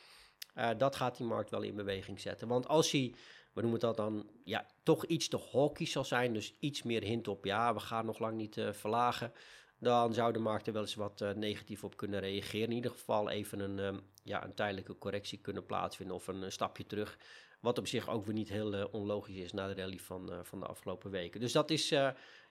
uh, 0.55 0.69
dat 0.77 0.95
gaat 0.95 1.17
die 1.17 1.25
markt 1.25 1.49
wel 1.49 1.61
in 1.61 1.75
beweging 1.75 2.19
zetten. 2.19 2.47
Want 2.47 2.67
als 2.67 2.91
hij, 2.91 3.15
we 3.53 3.61
noemen 3.61 3.79
dat 3.79 3.97
dan, 3.97 4.29
ja, 4.43 4.65
toch 4.83 5.05
iets 5.05 5.27
te 5.27 5.39
hawkish 5.51 5.91
zal 5.91 6.05
zijn, 6.05 6.33
dus 6.33 6.53
iets 6.59 6.83
meer 6.83 7.03
hint 7.03 7.27
op, 7.27 7.45
ja, 7.45 7.73
we 7.73 7.79
gaan 7.79 8.05
nog 8.05 8.19
lang 8.19 8.37
niet 8.37 8.57
uh, 8.57 8.71
verlagen, 8.71 9.31
dan 9.79 10.13
zou 10.13 10.33
de 10.33 10.39
markt 10.39 10.67
er 10.67 10.73
wel 10.73 10.81
eens 10.81 10.95
wat 10.95 11.25
negatief 11.35 11.83
op 11.83 11.97
kunnen 11.97 12.19
reageren. 12.19 12.69
In 12.69 12.75
ieder 12.75 12.91
geval 12.91 13.29
even 13.29 13.59
een, 13.59 13.79
um, 13.79 14.01
ja, 14.23 14.43
een 14.43 14.53
tijdelijke 14.53 14.97
correctie 14.97 15.39
kunnen 15.39 15.65
plaatsvinden 15.65 16.15
of 16.15 16.27
een, 16.27 16.41
een 16.41 16.51
stapje 16.51 16.85
terug. 16.85 17.17
Wat 17.59 17.77
op 17.77 17.87
zich 17.87 18.09
ook 18.09 18.25
weer 18.25 18.33
niet 18.33 18.49
heel 18.49 18.85
onlogisch 18.85 19.35
is 19.35 19.53
na 19.53 19.67
de 19.67 19.81
rally 19.81 19.97
van, 19.97 20.31
van 20.43 20.59
de 20.59 20.65
afgelopen 20.65 21.11
weken. 21.11 21.39
Dus 21.39 21.51
dat 21.51 21.69
is 21.69 21.89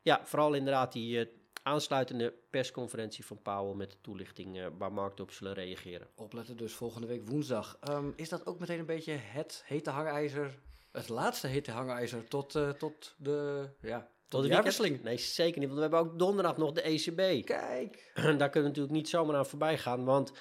ja, 0.02 0.20
vooral 0.24 0.54
inderdaad 0.54 0.92
die 0.92 1.28
aansluitende 1.66 2.34
persconferentie 2.50 3.24
van 3.24 3.42
Powell 3.42 3.74
met 3.74 3.90
de 3.90 3.96
toelichting 4.00 4.56
uh, 4.56 4.66
waar 4.78 4.92
markten 4.92 5.24
op 5.24 5.30
zullen 5.30 5.54
reageren. 5.54 6.08
Opletten 6.14 6.56
dus 6.56 6.72
volgende 6.72 7.06
week 7.06 7.28
woensdag. 7.28 7.78
Um, 7.90 8.12
is 8.16 8.28
dat 8.28 8.46
ook 8.46 8.58
meteen 8.58 8.78
een 8.78 8.86
beetje 8.86 9.12
het 9.12 9.62
hete 9.66 9.90
hangijzer, 9.90 10.58
het 10.92 11.08
laatste 11.08 11.46
hete 11.46 11.70
hangijzer 11.70 12.28
tot, 12.28 12.54
uh, 12.54 12.70
tot 12.70 13.14
de, 13.18 13.68
ja, 13.80 14.10
tot 14.28 14.42
de 14.42 14.48
jaarwisseling? 14.48 15.02
Nee, 15.02 15.18
zeker 15.18 15.58
niet, 15.58 15.68
want 15.68 15.74
we 15.74 15.80
hebben 15.80 15.98
ook 15.98 16.18
donderdag 16.18 16.56
nog 16.56 16.72
de 16.72 16.82
ECB. 16.82 17.46
Kijk! 17.46 18.10
Daar 18.14 18.24
kunnen 18.24 18.52
we 18.52 18.60
natuurlijk 18.60 18.94
niet 18.94 19.08
zomaar 19.08 19.36
aan 19.36 19.46
voorbij 19.46 19.78
gaan, 19.78 20.04
want... 20.04 20.32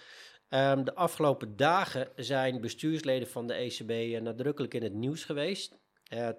Um, 0.50 0.84
de 0.84 0.96
afgelopen 0.96 1.55
dagen 1.55 2.10
zijn 2.15 2.62
bestuursleden 2.62 3.27
van 3.27 3.48
de 3.48 3.53
ECB 3.53 3.89
uh, 3.89 4.22
nadrukkelijk 4.22 4.74
in 4.74 4.84
het 4.84 4.94
nieuws 4.94 5.24
geweest. 5.24 5.77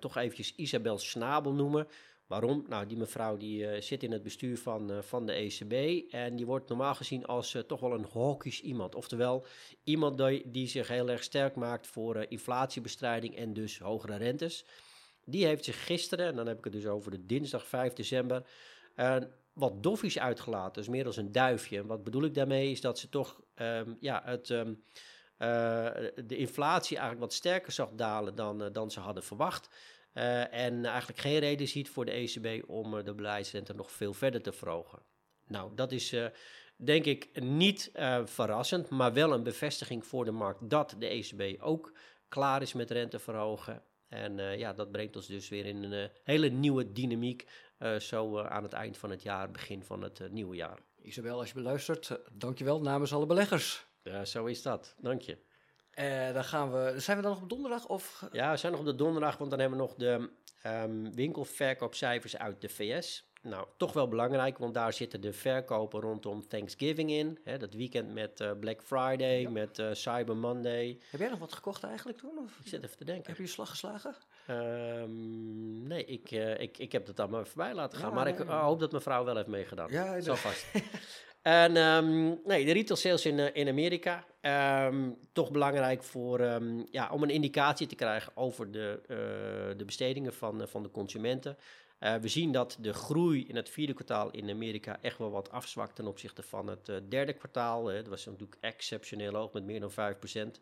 Toch 0.01 0.17
eventjes 0.17 0.55
Isabel 0.55 0.99
Snabel 0.99 1.53
noemen. 1.53 1.89
Waarom? 2.27 2.65
Nou, 2.69 2.87
die 2.87 2.97
mevrouw 2.97 3.37
die 3.37 3.63
uh, 3.63 3.81
zit 3.81 4.03
in 4.03 4.13
het 4.13 4.23
bestuur 4.23 4.59
van, 4.59 4.91
uh, 4.91 4.99
van 4.99 5.27
de 5.27 5.33
ECB 5.33 6.05
en 6.13 6.37
die 6.37 6.47
wordt 6.47 6.69
normaal 6.69 6.95
gezien 6.95 7.27
als 7.27 7.55
uh, 7.55 7.63
toch 7.63 7.81
wel 7.81 7.93
een 7.93 8.07
hawkish 8.13 8.61
iemand. 8.61 8.95
Oftewel, 8.95 9.47
iemand 9.85 10.19
die, 10.19 10.51
die 10.51 10.67
zich 10.67 10.89
heel 10.89 11.09
erg 11.09 11.23
sterk 11.23 11.55
maakt 11.55 11.87
voor 11.87 12.27
inflatiebestrijding 12.29 13.37
en 13.37 13.53
dus 13.53 13.79
hogere 13.79 14.17
rentes. 14.17 14.65
Die 15.25 15.47
heeft 15.47 15.65
zich 15.65 15.85
gisteren, 15.85 16.27
en 16.27 16.37
dan 16.37 16.47
heb 16.47 16.59
ik 16.59 16.65
het 16.65 16.73
dus 16.73 16.87
over 16.87 17.11
de 17.11 17.27
dinsdag 17.27 17.67
5 17.67 17.93
december, 17.93 18.47
wat 19.53 19.83
doffies 19.83 20.19
uitgelaten. 20.19 20.73
Dus 20.73 20.89
meer 20.89 21.07
als 21.07 21.17
een 21.17 21.33
duifje. 21.33 21.79
En 21.79 21.87
wat 21.87 22.05
bedoel 22.05 22.25
ik 22.25 22.35
daarmee 22.35 22.71
is 22.71 22.81
dat 22.81 22.99
ze 22.99 23.09
toch 23.09 23.41
um, 23.57 23.97
ja, 24.01 24.23
het... 24.25 24.49
Um, 24.49 24.83
de 25.39 26.37
inflatie 26.37 26.97
eigenlijk 26.97 27.27
wat 27.27 27.35
sterker 27.35 27.73
zag 27.73 27.91
dalen 27.93 28.35
dan, 28.35 28.73
dan 28.73 28.91
ze 28.91 29.01
hadden 29.01 29.23
verwacht. 29.23 29.69
Uh, 30.15 30.55
en 30.55 30.85
eigenlijk 30.85 31.19
geen 31.19 31.39
reden 31.39 31.69
ziet 31.69 31.91
voor 31.91 32.05
de 32.05 32.11
ECB 32.11 32.69
om 32.69 33.05
de 33.05 33.15
beleidsrente 33.15 33.75
nog 33.75 33.91
veel 33.91 34.15
verder 34.15 34.43
te 34.43 34.53
verhogen. 34.53 34.99
Nou, 35.47 35.75
dat 35.75 35.93
is 35.93 36.15
denk 36.77 37.05
ik 37.05 37.41
niet 37.41 37.91
verrassend, 38.25 38.89
maar 38.89 39.13
wel 39.13 39.33
een 39.33 39.43
bevestiging 39.43 40.07
voor 40.07 40.25
de 40.25 40.31
markt 40.31 40.71
dat 40.71 40.95
de 40.99 41.07
ECB 41.07 41.63
ook 41.63 41.93
klaar 42.29 42.63
is 42.63 42.73
met 42.73 42.91
rente 42.91 43.19
verhogen. 43.19 43.83
En 44.09 44.59
ja, 44.59 44.73
dat 44.73 44.91
brengt 44.91 45.17
ons 45.17 45.27
dus 45.27 45.49
weer 45.49 45.67
in 45.67 45.83
een 45.83 46.11
hele 46.25 46.49
nieuwe 46.49 46.93
dynamiek, 46.93 47.47
zo 47.99 48.39
aan 48.43 48.63
het 48.63 48.73
eind 48.73 48.99
van 48.99 49.11
het 49.11 49.23
jaar, 49.23 49.51
begin 49.51 49.83
van 49.83 50.03
het 50.03 50.33
nieuwe 50.33 50.57
jaar. 50.57 50.79
Isabel, 51.03 51.39
als 51.39 51.49
je 51.49 51.55
beluistert, 51.55 52.19
dankjewel 52.33 52.81
namens 52.81 53.13
alle 53.13 53.27
beleggers. 53.27 53.87
Ja, 54.07 54.25
zo 54.25 54.45
is 54.45 54.63
dat. 54.63 54.95
Dank 54.99 55.21
je. 55.21 55.39
Uh, 55.99 56.35
dan 56.35 56.45
gaan 56.45 56.73
we, 56.73 57.01
zijn 57.01 57.17
we 57.17 57.23
dan 57.23 57.33
nog 57.33 57.43
op 57.43 57.49
donderdag? 57.49 57.87
Of? 57.87 58.29
Ja, 58.33 58.51
we 58.51 58.57
zijn 58.57 58.73
nog 58.73 58.81
op 58.81 58.87
de 58.87 58.95
donderdag, 58.95 59.37
want 59.37 59.51
dan 59.51 59.61
hebben 59.61 59.79
we 59.79 59.85
nog 59.85 59.95
de 59.95 60.31
um, 60.67 61.15
winkelverkoopcijfers 61.15 62.37
uit 62.37 62.61
de 62.61 62.69
VS. 62.69 63.31
Nou, 63.43 63.67
toch 63.77 63.93
wel 63.93 64.09
belangrijk, 64.09 64.59
want 64.59 64.75
daar 64.75 64.93
zitten 64.93 65.21
de 65.21 65.33
verkopen 65.33 66.01
rondom 66.01 66.49
Thanksgiving 66.49 67.11
in. 67.11 67.39
Hè, 67.45 67.59
dat 67.59 67.75
weekend 67.75 68.13
met 68.13 68.41
uh, 68.41 68.51
Black 68.61 68.83
Friday, 68.83 69.41
ja. 69.41 69.51
met 69.51 69.79
uh, 69.79 69.89
Cyber 69.93 70.37
Monday. 70.37 70.99
Heb 71.11 71.21
jij 71.21 71.29
nog 71.29 71.39
wat 71.39 71.53
gekocht 71.53 71.85
eigenlijk 71.85 72.19
toen? 72.19 72.39
Of? 72.39 72.59
Ik 72.61 72.69
zit 72.69 72.85
even 72.85 72.97
te 72.97 73.05
denken. 73.05 73.27
Heb 73.27 73.37
je 73.39 73.47
slag 73.47 73.69
geslagen? 73.69 74.15
Um, 74.51 75.87
nee, 75.87 76.05
ik, 76.05 76.31
ik, 76.59 76.79
ik 76.79 76.93
heb 76.93 77.07
het 77.07 77.21
allemaal 77.21 77.45
voorbij 77.45 77.75
laten 77.75 77.99
gaan. 77.99 78.09
Ja, 78.09 78.15
maar 78.15 78.25
nee, 78.25 78.35
ik 78.35 78.49
hoop 78.49 78.81
dat 78.81 78.91
mijn 78.91 79.03
vrouw 79.03 79.25
wel 79.25 79.37
heeft 79.37 79.49
meegedaan. 79.49 79.91
Ja, 79.91 80.21
zo 80.21 80.35
vast. 80.35 80.67
En 81.47 81.77
um, 81.77 82.41
nee, 82.45 82.65
de 82.65 82.73
retail 82.73 82.97
sales 82.97 83.27
in, 83.27 83.39
uh, 83.39 83.47
in 83.53 83.69
Amerika, 83.69 84.25
um, 84.87 85.19
toch 85.33 85.51
belangrijk 85.51 86.03
voor, 86.03 86.41
um, 86.41 86.87
ja, 86.91 87.11
om 87.11 87.23
een 87.23 87.31
indicatie 87.31 87.87
te 87.87 87.95
krijgen 87.95 88.37
over 88.37 88.71
de, 88.71 89.01
uh, 89.03 89.79
de 89.79 89.85
bestedingen 89.85 90.35
van, 90.35 90.61
uh, 90.61 90.67
van 90.67 90.83
de 90.83 90.91
consumenten. 90.91 91.57
we 91.99 92.29
zien 92.29 92.53
dat 92.53 92.77
de 92.81 92.93
groei 92.93 93.47
in 93.47 93.57
het 93.57 93.69
vierde 93.69 93.93
kwartaal 93.93 94.31
in 94.31 94.51
Amerika 94.51 94.99
echt 95.03 95.19
wel 95.19 95.31
wat 95.31 95.51
afzwakt 95.51 95.95
ten 95.95 96.07
opzichte 96.07 96.43
van 96.43 96.67
het 96.67 96.91
derde 97.09 97.33
kwartaal. 97.33 97.85
dat 97.85 98.07
was 98.07 98.25
natuurlijk 98.25 98.59
exceptioneel 98.61 99.35
hoog 99.35 99.53
met 99.53 99.65
meer 99.65 99.81
dan 99.81 99.91
5%. 99.91 100.61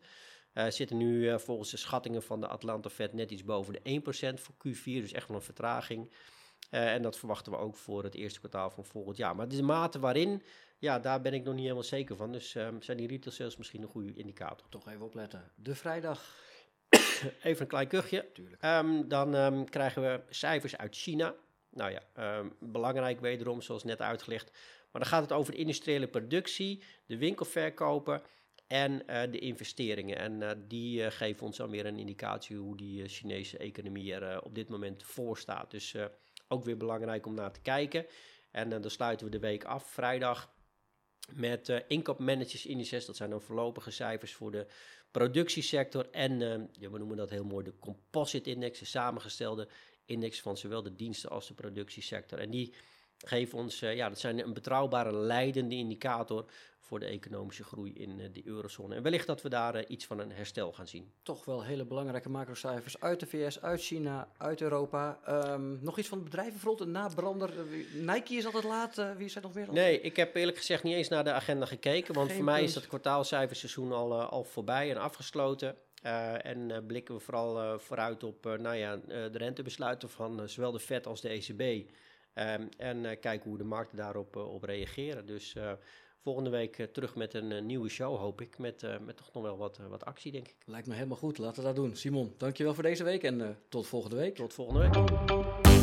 Uh, 0.53 0.65
zitten 0.69 0.97
nu 0.97 1.39
volgens 1.39 1.71
de 1.71 1.77
schattingen 1.77 2.23
van 2.23 2.41
de 2.41 2.47
Atlanta 2.47 2.89
Fed 2.89 3.13
net 3.13 3.31
iets 3.31 3.43
boven 3.43 3.73
de 3.73 4.01
1% 4.35 4.39
voor 4.39 4.55
Q4, 4.55 4.83
dus 4.83 5.11
echt 5.11 5.27
wel 5.27 5.37
een 5.37 5.43
vertraging. 5.43 6.11
en 6.69 7.01
dat 7.01 7.17
verwachten 7.17 7.51
we 7.51 7.57
ook 7.57 7.75
voor 7.75 8.03
het 8.03 8.15
eerste 8.15 8.39
kwartaal 8.39 8.69
van 8.69 8.85
volgend 8.85 9.17
jaar. 9.17 9.35
Maar 9.35 9.47
de 9.47 9.63
mate 9.63 9.99
waarin 9.99 10.41
ja, 10.77 10.99
daar 10.99 11.21
ben 11.21 11.33
ik 11.33 11.43
nog 11.43 11.53
niet 11.53 11.63
helemaal 11.63 11.83
zeker 11.83 12.15
van. 12.15 12.31
Dus 12.31 12.55
um, 12.55 12.81
zijn 12.81 12.97
die 12.97 13.07
retail 13.07 13.35
sales 13.35 13.57
misschien 13.57 13.81
een 13.81 13.87
goede 13.87 14.13
indicator. 14.13 14.69
Toch 14.69 14.87
even 14.87 15.05
opletten. 15.05 15.51
De 15.55 15.75
vrijdag. 15.75 16.35
even 17.43 17.61
een 17.61 17.67
klein 17.67 17.87
kuchje. 17.87 18.25
Um, 18.61 19.07
dan 19.07 19.33
um, 19.33 19.69
krijgen 19.69 20.01
we 20.01 20.21
cijfers 20.29 20.77
uit 20.77 20.95
China. 20.95 21.35
Nou 21.69 21.91
ja, 21.91 22.43
belangrijk 22.59 23.19
wederom, 23.19 23.61
zoals 23.61 23.83
net 23.83 24.01
uitgelegd. 24.01 24.51
Maar 24.91 25.01
dan 25.01 25.13
gaat 25.13 25.21
het 25.21 25.31
over 25.31 25.51
de 25.51 25.59
industriële 25.59 26.07
productie, 26.07 26.83
de 27.05 27.17
winkelverkopen 27.17 28.21
en 28.67 28.91
uh, 28.91 29.21
de 29.31 29.39
investeringen. 29.39 30.17
En 30.17 30.41
uh, 30.41 30.51
die 30.67 31.01
uh, 31.01 31.07
geven 31.09 31.45
ons 31.45 31.57
dan 31.57 31.69
weer 31.69 31.85
een 31.85 31.99
indicatie 31.99 32.57
hoe 32.57 32.77
die 32.77 33.07
Chinese 33.07 33.57
economie 33.57 34.13
er 34.13 34.41
op 34.41 34.55
dit 34.55 34.69
moment 34.69 35.03
voor 35.03 35.37
staat. 35.37 35.71
Dus 35.71 35.95
ook 36.47 36.63
weer 36.63 36.77
belangrijk 36.77 37.25
om 37.25 37.33
naar 37.33 37.51
te 37.51 37.61
kijken. 37.61 38.05
En 38.51 38.69
dan 38.69 38.89
sluiten 38.89 39.25
we 39.25 39.31
de 39.31 39.39
week 39.39 39.63
af, 39.63 39.87
vrijdag 39.87 40.53
met 41.33 41.69
uh, 41.69 41.79
inkoopmanagersindices. 41.87 43.05
Dat 43.05 43.15
zijn 43.15 43.29
dan 43.29 43.41
voorlopige 43.41 43.91
cijfers 43.91 44.33
voor 44.33 44.51
de 44.51 44.67
productiesector. 45.11 46.09
En 46.11 46.39
ja, 46.79 46.89
we 46.89 46.97
noemen 46.97 47.17
dat 47.17 47.29
heel 47.29 47.43
mooi 47.43 47.63
de 47.63 47.79
composite 47.79 48.49
index, 48.49 48.79
de 48.79 48.85
samengestelde 48.85 49.67
index 50.05 50.41
van 50.41 50.57
zowel 50.57 50.83
de 50.83 50.95
diensten 50.95 51.29
als 51.29 51.47
de 51.47 51.53
productiesector. 51.53 52.39
En 52.39 52.49
die 52.49 52.73
geven 53.17 53.57
ons, 53.57 53.81
uh, 53.81 53.95
ja, 53.95 54.09
dat 54.09 54.19
zijn 54.19 54.39
een 54.39 54.53
betrouwbare 54.53 55.13
leidende 55.13 55.75
indicator 55.75 56.45
voor 56.85 56.99
de 56.99 57.05
economische 57.05 57.63
groei 57.63 57.93
in 57.93 58.19
uh, 58.19 58.25
de 58.33 58.41
eurozone. 58.45 58.95
En 58.95 59.03
wellicht 59.03 59.27
dat 59.27 59.41
we 59.41 59.49
daar 59.49 59.75
uh, 59.75 59.81
iets 59.87 60.05
van 60.05 60.19
een 60.19 60.31
herstel 60.31 60.71
gaan 60.71 60.87
zien. 60.87 61.11
Toch 61.23 61.45
wel 61.45 61.63
hele 61.63 61.85
belangrijke 61.85 62.29
macrocijfers 62.29 62.99
uit 62.99 63.19
de 63.19 63.25
VS, 63.25 63.61
uit 63.61 63.81
China, 63.81 64.27
uit 64.37 64.61
Europa. 64.61 65.19
Um, 65.53 65.79
nog 65.81 65.97
iets 65.97 66.07
van 66.07 66.17
het 66.17 66.29
bedrijvenfront, 66.29 66.79
een 66.79 66.91
nabrander. 66.91 67.51
Nike 67.93 68.33
is 68.33 68.45
altijd 68.45 68.63
laat. 68.63 68.97
Uh, 68.97 69.11
wie 69.11 69.29
zijn 69.29 69.43
nog 69.43 69.53
meer? 69.53 69.71
Nee, 69.71 70.01
ik 70.01 70.15
heb 70.15 70.35
eerlijk 70.35 70.57
gezegd 70.57 70.83
niet 70.83 70.95
eens 70.95 71.07
naar 71.07 71.23
de 71.23 71.31
agenda 71.31 71.65
gekeken. 71.65 72.13
Want 72.13 72.27
Geen 72.27 72.35
voor 72.35 72.45
mij 72.45 72.55
punt. 72.55 72.67
is 72.67 72.73
dat 72.73 72.87
kwartaalcijferseizoen 72.87 73.91
al, 73.91 74.21
al 74.21 74.43
voorbij 74.43 74.91
en 74.91 74.97
afgesloten. 74.97 75.75
Uh, 76.03 76.45
en 76.45 76.83
blikken 76.87 77.15
we 77.15 77.21
vooral 77.21 77.79
vooruit 77.79 78.23
op 78.23 78.43
nou 78.43 78.75
ja, 78.75 78.95
de 79.07 79.37
rentebesluiten 79.37 80.09
van 80.09 80.49
zowel 80.49 80.71
de 80.71 80.79
Fed 80.79 81.07
als 81.07 81.21
de 81.21 81.29
ECB. 81.29 81.89
Um, 82.35 82.69
en 82.77 83.19
kijken 83.19 83.49
hoe 83.49 83.57
de 83.57 83.63
markten 83.63 83.97
daarop 83.97 84.35
op 84.35 84.63
reageren. 84.63 85.25
Dus 85.25 85.55
volgende 86.19 86.49
week 86.49 86.87
terug 86.91 87.15
met 87.15 87.33
een 87.33 87.65
nieuwe 87.65 87.89
show, 87.89 88.17
hoop 88.17 88.41
ik. 88.41 88.57
Met, 88.57 88.81
met 89.05 89.17
toch 89.17 89.33
nog 89.33 89.43
wel 89.43 89.57
wat, 89.57 89.79
wat 89.89 90.05
actie, 90.05 90.31
denk 90.31 90.47
ik. 90.47 90.55
Lijkt 90.65 90.87
me 90.87 90.93
helemaal 90.93 91.17
goed. 91.17 91.37
Laten 91.37 91.61
we 91.61 91.67
dat 91.67 91.75
doen. 91.75 91.95
Simon, 91.95 92.33
dankjewel 92.37 92.73
voor 92.73 92.83
deze 92.83 93.03
week 93.03 93.23
en 93.23 93.57
tot 93.69 93.87
volgende 93.87 94.15
week. 94.15 94.35
Tot 94.35 94.53
volgende 94.53 94.79
week. 94.89 95.74